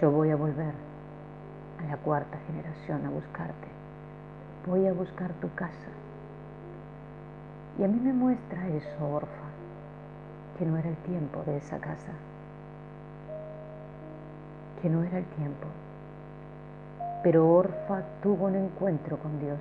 yo 0.00 0.10
voy 0.10 0.30
a 0.30 0.36
volver 0.36 0.74
a 1.80 1.84
la 1.88 1.96
cuarta 1.98 2.38
generación 2.48 3.06
a 3.06 3.10
buscarte. 3.10 3.83
Voy 4.66 4.86
a 4.86 4.92
buscar 4.92 5.32
tu 5.34 5.52
casa. 5.54 5.90
Y 7.78 7.84
a 7.84 7.88
mí 7.88 7.98
me 8.00 8.12
muestra 8.12 8.68
eso, 8.68 9.06
Orfa, 9.06 9.48
que 10.58 10.64
no 10.64 10.76
era 10.76 10.88
el 10.88 10.96
tiempo 10.96 11.42
de 11.44 11.56
esa 11.56 11.78
casa, 11.78 12.12
que 14.80 14.88
no 14.88 15.02
era 15.02 15.18
el 15.18 15.24
tiempo. 15.24 15.66
Pero 17.22 17.50
Orfa 17.50 18.02
tuvo 18.22 18.46
un 18.46 18.54
encuentro 18.54 19.18
con 19.18 19.40
Dios. 19.40 19.58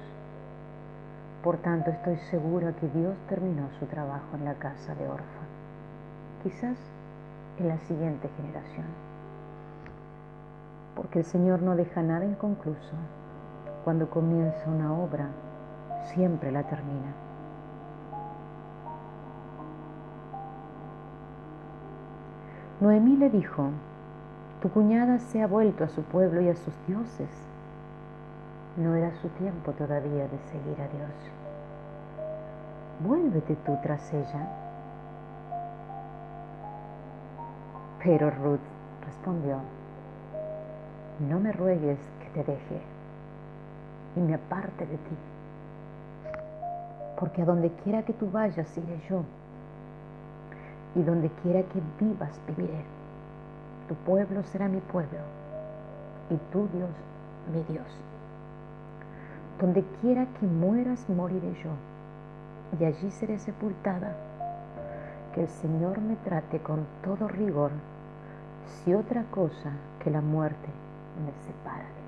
Por 1.44 1.58
tanto, 1.58 1.92
estoy 1.92 2.18
segura 2.30 2.74
que 2.74 2.88
Dios 2.90 3.16
terminó 3.28 3.70
su 3.80 3.86
trabajo 3.88 4.36
en 4.36 4.46
la 4.46 4.54
casa 4.56 4.96
de 4.96 5.08
Orfa. 5.08 5.44
Quizás 6.44 6.78
en 7.60 7.68
la 7.68 7.78
siguiente 7.80 8.30
generación 8.38 9.14
porque 10.96 11.20
el 11.20 11.26
Señor 11.26 11.62
no 11.62 11.76
deja 11.76 12.02
nada 12.02 12.26
inconcluso. 12.26 12.96
Cuando 13.84 14.10
comienza 14.10 14.70
una 14.70 14.94
obra, 14.94 15.28
siempre 16.14 16.54
la 16.54 16.64
termina. 16.64 17.12
Noemí 22.80 23.18
le 23.18 23.30
dijo, 23.30 23.72
Tu 24.62 24.70
cuñada 24.70 25.20
se 25.20 25.42
ha 25.42 25.48
vuelto 25.48 25.84
a 25.84 25.90
su 25.90 26.02
pueblo 26.02 26.40
y 26.40 26.48
a 26.48 26.56
sus 26.56 26.74
dioses. 26.88 27.30
No 28.78 28.96
era 28.96 29.12
su 29.22 29.28
tiempo 29.30 29.74
todavía 29.74 30.30
de 30.30 30.40
seguir 30.50 30.82
a 30.82 30.88
Dios. 30.88 31.12
Vuélvete 33.06 33.58
tú 33.66 33.78
tras 33.84 34.14
ella. 34.14 34.48
Pero 38.02 38.30
Ruth 38.30 38.60
respondió, 39.06 39.58
no 41.30 41.40
me 41.40 41.52
ruegues 41.52 42.00
que 42.22 42.30
te 42.42 42.52
deje 42.52 42.93
y 44.16 44.20
me 44.20 44.36
aparte 44.36 44.86
de 44.86 44.98
ti, 44.98 45.16
porque 47.20 47.42
a 47.42 47.46
donde 47.46 47.72
quiera 47.84 48.04
que 48.04 48.14
tú 48.14 48.30
vayas 48.32 48.78
iré 48.78 49.02
yo, 49.10 49.24
y 50.96 51.02
donde 51.02 51.30
quiera 51.42 51.64
que 51.64 51.82
vivas 52.00 52.40
viviré. 52.48 52.84
Tu 53.88 53.96
pueblo 53.96 54.44
será 54.44 54.68
mi 54.68 54.80
pueblo, 54.80 55.20
y 56.30 56.36
tu 56.52 56.68
Dios 56.68 56.90
mi 57.52 57.64
Dios. 57.74 57.88
Donde 59.60 59.84
quiera 60.02 60.26
que 60.40 60.46
mueras 60.46 61.10
moriré 61.10 61.54
yo, 61.64 61.72
y 62.80 62.86
allí 62.86 63.12
seré 63.12 63.40
sepultada. 63.40 64.16
Que 65.34 65.42
el 65.42 65.50
Señor 65.50 66.00
me 66.00 66.16
trate 66.18 66.60
con 66.60 66.86
todo 67.04 67.28
rigor, 67.28 67.72
si 68.68 68.94
otra 68.94 69.24
cosa 69.32 69.72
que 70.04 70.12
la 70.12 70.22
muerte 70.22 70.70
me 71.26 71.32
separa 71.46 71.86
de 71.86 72.03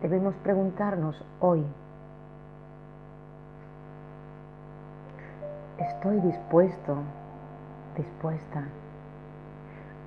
Debemos 0.00 0.34
preguntarnos 0.36 1.22
hoy, 1.40 1.62
¿estoy 5.78 6.20
dispuesto, 6.20 6.96
dispuesta 7.98 8.62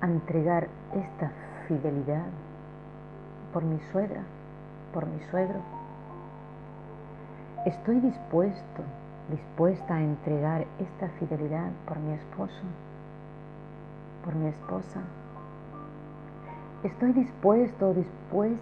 a 0.00 0.06
entregar 0.06 0.66
esta 0.94 1.30
fidelidad 1.68 2.26
por 3.52 3.62
mi 3.62 3.78
suegra, 3.92 4.22
por 4.92 5.06
mi 5.06 5.20
suegro? 5.30 5.60
¿Estoy 7.66 8.00
dispuesto, 8.00 8.82
dispuesta 9.30 9.94
a 9.94 10.02
entregar 10.02 10.66
esta 10.80 11.08
fidelidad 11.20 11.70
por 11.86 12.00
mi 12.00 12.14
esposo, 12.14 12.62
por 14.24 14.34
mi 14.34 14.48
esposa? 14.48 15.00
Estoy 16.82 17.12
dispuesto 17.12 17.92
dispuesta 17.92 18.58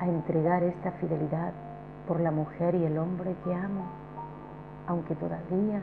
a 0.00 0.06
entregar 0.08 0.64
esta 0.64 0.90
fidelidad 0.92 1.52
por 2.08 2.18
la 2.18 2.32
mujer 2.32 2.74
y 2.74 2.84
el 2.84 2.98
hombre 2.98 3.36
que 3.44 3.54
amo, 3.54 3.84
aunque 4.88 5.14
todavía 5.14 5.80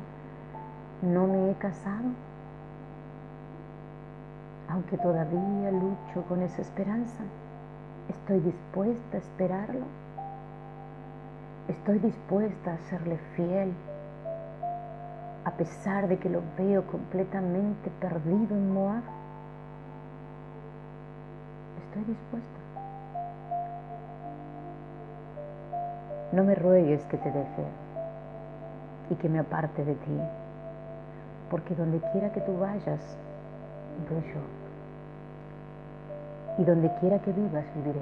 no 1.03 1.27
me 1.27 1.51
he 1.51 1.53
casado, 1.55 2.09
aunque 4.67 4.97
todavía 4.97 5.71
lucho 5.71 6.27
con 6.27 6.41
esa 6.41 6.61
esperanza. 6.61 7.23
Estoy 8.09 8.41
dispuesta 8.41 9.15
a 9.15 9.19
esperarlo. 9.21 9.85
Estoy 11.69 11.99
dispuesta 11.99 12.73
a 12.73 12.89
serle 12.89 13.17
fiel 13.37 13.71
a 15.45 15.51
pesar 15.51 16.09
de 16.09 16.17
que 16.17 16.29
lo 16.29 16.41
veo 16.57 16.85
completamente 16.87 17.89
perdido 18.01 18.55
en 18.55 18.73
Moab 18.73 19.20
estoy 21.91 22.03
dispuesta. 22.05 22.59
No 26.31 26.43
me 26.43 26.55
ruegues 26.55 27.03
que 27.05 27.17
te 27.17 27.29
deje 27.29 27.65
y 29.09 29.15
que 29.15 29.27
me 29.27 29.39
aparte 29.39 29.83
de 29.83 29.95
ti, 29.95 30.17
porque 31.49 31.75
donde 31.75 31.99
quiera 32.11 32.31
que 32.31 32.39
tú 32.41 32.57
vayas, 32.57 33.01
iré 34.05 34.33
yo. 34.33 34.39
Y 36.57 36.63
donde 36.63 36.89
quiera 37.01 37.19
que 37.19 37.33
vivas, 37.33 37.65
viviré. 37.75 37.99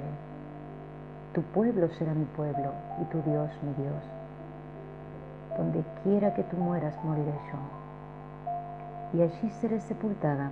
Tu 1.34 1.42
pueblo 1.42 1.88
será 1.88 2.14
mi 2.14 2.24
pueblo 2.26 2.72
y 3.00 3.04
tu 3.06 3.20
Dios 3.22 3.50
mi 3.62 3.82
Dios. 3.82 4.02
Donde 5.56 5.82
quiera 6.04 6.32
que 6.34 6.44
tú 6.44 6.56
mueras, 6.56 6.94
moriré 7.04 7.32
yo. 7.52 9.18
Y 9.18 9.22
allí 9.22 9.50
seré 9.60 9.80
sepultada. 9.80 10.50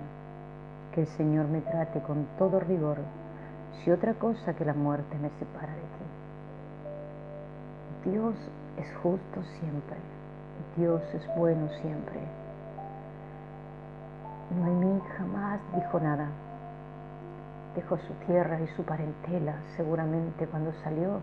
Que 0.93 1.01
el 1.01 1.07
Señor 1.07 1.47
me 1.47 1.61
trate 1.61 2.01
con 2.01 2.25
todo 2.37 2.59
rigor 2.59 2.97
si 3.77 3.91
otra 3.91 4.13
cosa 4.13 4.53
que 4.53 4.65
la 4.65 4.73
muerte 4.73 5.17
me 5.19 5.29
separa 5.39 5.73
de 5.73 5.81
ti. 5.81 5.87
Dios 8.11 8.35
es 8.77 8.87
justo 9.01 9.43
siempre, 9.59 9.97
Dios 10.77 11.01
es 11.13 11.27
bueno 11.35 11.67
siempre. 11.81 12.19
Noemí 14.57 15.01
jamás 15.17 15.59
dijo 15.75 15.99
nada. 15.99 16.27
Dejó 17.75 17.97
su 17.97 18.13
tierra 18.25 18.59
y 18.59 18.67
su 18.75 18.83
parentela 18.83 19.55
seguramente 19.75 20.47
cuando 20.47 20.73
salió 20.83 21.19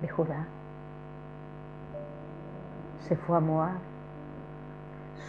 de 0.00 0.08
Judá. 0.08 0.46
Se 3.08 3.16
fue 3.16 3.36
a 3.36 3.40
Moab, 3.40 3.78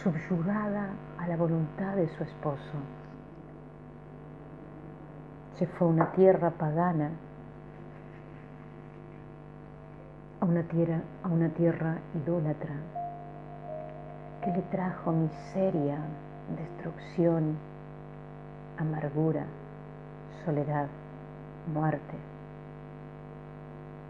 subyugada 0.02 0.90
a 1.18 1.26
la 1.26 1.36
voluntad 1.36 1.96
de 1.96 2.08
su 2.16 2.22
esposo 2.22 2.78
se 5.58 5.66
fue 5.66 5.86
a 5.86 5.90
una 5.90 6.12
tierra 6.12 6.50
pagana, 6.50 7.10
a 10.40 10.44
una 10.44 10.62
tierra, 10.64 11.00
a 11.22 11.28
una 11.28 11.48
tierra 11.48 11.96
idólatra, 12.14 12.74
que 14.44 14.50
le 14.50 14.62
trajo 14.70 15.12
miseria, 15.12 15.98
destrucción, 16.56 17.56
amargura, 18.78 19.44
soledad, 20.44 20.88
muerte. 21.72 22.16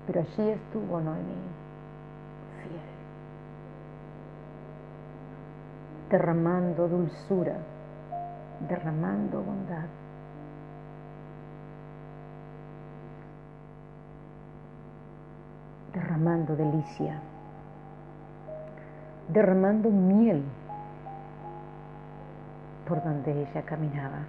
Pero 0.07 0.21
allí 0.21 0.51
estuvo 0.51 1.01
Noemí, 1.01 1.43
fiel, 2.63 2.81
derramando 6.11 6.89
dulzura, 6.89 7.57
derramando 8.69 9.43
bondad 9.43 9.87
derramando 16.17 16.57
delicia, 16.57 17.21
derramando 19.29 19.91
miel 19.91 20.43
por 22.89 23.05
donde 23.05 23.43
ella 23.43 23.63
caminaba. 23.67 24.21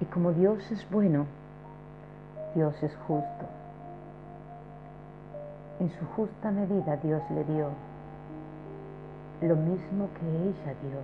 Y 0.00 0.04
como 0.04 0.32
Dios 0.32 0.70
es 0.70 0.88
bueno, 0.90 1.26
Dios 2.54 2.80
es 2.84 2.94
justo. 3.08 3.46
En 5.80 5.90
su 5.90 6.06
justa 6.14 6.52
medida 6.52 6.96
Dios 6.98 7.22
le 7.30 7.42
dio 7.52 7.70
lo 9.42 9.56
mismo 9.56 10.08
que 10.20 10.26
ella 10.26 10.74
dio. 10.82 11.00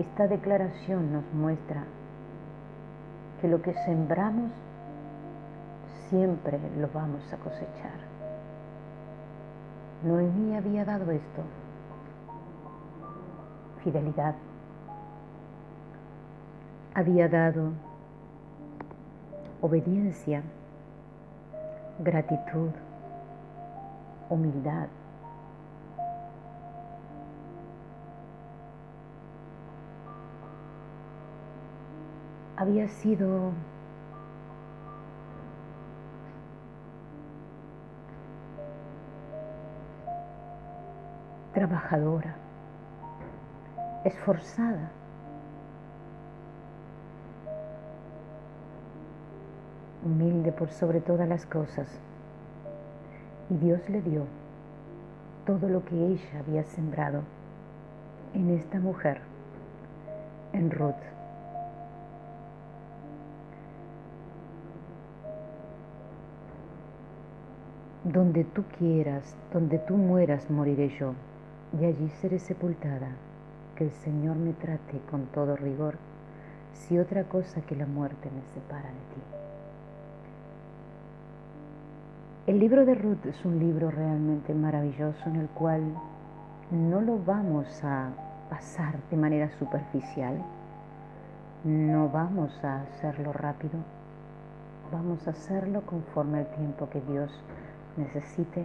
Esta 0.00 0.26
declaración 0.26 1.12
nos 1.12 1.24
muestra 1.32 1.84
que 3.40 3.46
lo 3.46 3.62
que 3.62 3.74
sembramos 3.84 4.50
siempre 6.08 6.58
lo 6.78 6.88
vamos 6.92 7.22
a 7.32 7.36
cosechar. 7.36 7.98
Noemí 10.02 10.54
había 10.56 10.84
dado 10.84 11.10
esto, 11.10 11.42
fidelidad. 13.82 14.34
Había 16.94 17.28
dado 17.28 17.72
obediencia, 19.60 20.42
gratitud, 21.98 22.70
humildad. 24.30 24.88
Había 32.56 32.88
sido 32.88 33.52
trabajadora, 41.56 42.34
esforzada. 44.04 44.90
humilde 50.04 50.52
por 50.52 50.70
sobre 50.70 51.00
todas 51.00 51.26
las 51.26 51.46
cosas. 51.46 51.88
Y 53.48 53.56
Dios 53.56 53.80
le 53.88 54.02
dio 54.02 54.24
todo 55.46 55.68
lo 55.70 55.82
que 55.86 55.96
ella 55.96 56.38
había 56.38 56.62
sembrado 56.62 57.22
en 58.34 58.50
esta 58.50 58.78
mujer, 58.78 59.20
en 60.52 60.70
Ruth. 60.70 60.94
Donde 68.04 68.44
tú 68.44 68.62
quieras, 68.78 69.34
donde 69.52 69.78
tú 69.78 69.96
mueras, 69.96 70.48
moriré 70.50 70.90
yo, 71.00 71.14
y 71.80 71.84
allí 71.84 72.08
seré 72.20 72.38
sepultada. 72.38 73.08
Que 73.74 73.84
el 73.84 73.90
Señor 73.90 74.36
me 74.36 74.52
trate 74.54 75.00
con 75.10 75.26
todo 75.26 75.54
rigor, 75.56 75.98
si 76.72 76.98
otra 76.98 77.24
cosa 77.24 77.60
que 77.60 77.76
la 77.76 77.86
muerte 77.86 78.30
me 78.30 78.42
separa 78.54 78.88
de 78.88 78.94
ti. 79.14 79.22
El 82.46 82.60
libro 82.60 82.86
de 82.86 82.94
Ruth 82.94 83.26
es 83.26 83.44
un 83.44 83.58
libro 83.58 83.90
realmente 83.90 84.54
maravilloso 84.54 85.18
en 85.26 85.36
el 85.36 85.48
cual 85.48 85.82
no 86.70 87.00
lo 87.00 87.18
vamos 87.18 87.66
a 87.82 88.10
pasar 88.48 88.94
de 89.10 89.16
manera 89.16 89.50
superficial, 89.58 90.40
no 91.64 92.08
vamos 92.08 92.52
a 92.64 92.82
hacerlo 92.82 93.32
rápido, 93.32 93.78
vamos 94.92 95.26
a 95.26 95.32
hacerlo 95.32 95.82
conforme 95.82 96.38
al 96.38 96.50
tiempo 96.52 96.88
que 96.88 97.00
Dios 97.00 97.30
necesite 97.96 98.64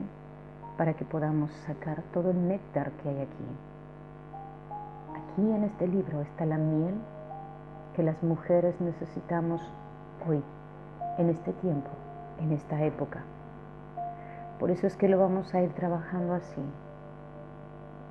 para 0.82 0.96
que 0.96 1.06
podamos 1.06 1.52
sacar 1.68 2.02
todo 2.12 2.32
el 2.32 2.48
néctar 2.48 2.90
que 2.94 3.10
hay 3.10 3.20
aquí. 3.20 3.46
Aquí 5.14 5.52
en 5.52 5.66
este 5.66 5.88
libro 5.88 6.22
está 6.22 6.44
la 6.44 6.58
miel 6.58 6.96
que 7.96 8.02
las 8.02 8.24
mujeres 8.24 8.74
necesitamos 8.82 9.62
hoy, 10.28 10.42
en 11.20 11.30
este 11.30 11.54
tiempo, 11.54 11.92
en 12.40 12.54
esta 12.54 12.84
época. 12.84 13.22
Por 14.60 14.72
eso 14.72 14.88
es 14.88 14.98
que 14.98 15.08
lo 15.08 15.20
vamos 15.20 15.54
a 15.54 15.62
ir 15.62 15.72
trabajando 15.74 16.34
así, 16.34 16.64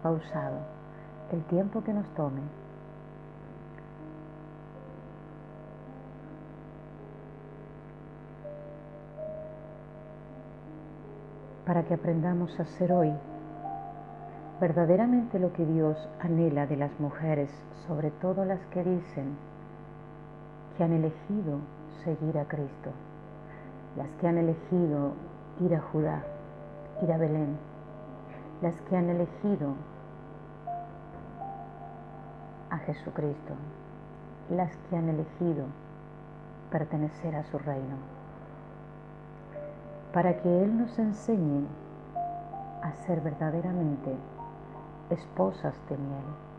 pausado, 0.05 0.59
el 1.33 1.43
tiempo 1.47 1.83
que 1.83 1.93
nos 1.93 2.07
tome. 2.15 2.43
Para 11.71 11.85
que 11.85 11.95
aprendamos 11.95 12.59
a 12.59 12.65
ser 12.65 12.93
hoy 12.93 13.13
verdaderamente 14.61 15.39
lo 15.39 15.53
que 15.53 15.65
Dios 15.65 15.97
anhela 16.19 16.67
de 16.67 16.77
las 16.77 16.91
mujeres, 16.99 17.49
sobre 17.87 18.11
todo 18.11 18.45
las 18.45 18.59
que 18.73 18.83
dicen 18.83 19.37
que 20.77 20.83
han 20.83 20.93
elegido 20.93 21.61
seguir 22.03 22.39
a 22.39 22.49
Cristo, 22.49 22.91
las 23.97 24.09
que 24.17 24.27
han 24.27 24.39
elegido 24.39 25.13
ir 25.61 25.77
a 25.77 25.81
Judá, 25.81 26.25
ir 27.03 27.13
a 27.13 27.19
Belén, 27.19 27.57
las 28.63 28.75
que 28.89 28.97
han 28.97 29.09
elegido 29.09 29.77
a 32.71 32.79
Jesucristo, 32.79 33.55
las 34.51 34.77
que 34.77 34.97
han 34.97 35.09
elegido 35.09 35.67
pertenecer 36.73 37.37
a 37.37 37.45
su 37.45 37.59
reino, 37.61 38.20
para 40.13 40.37
que 40.37 40.63
Él 40.63 40.77
nos 40.77 40.99
enseñe 40.99 41.67
a 42.83 42.93
ser 43.07 43.21
verdaderamente 43.21 44.15
esposas 45.11 45.75
de 45.89 45.97
miel 45.97 46.50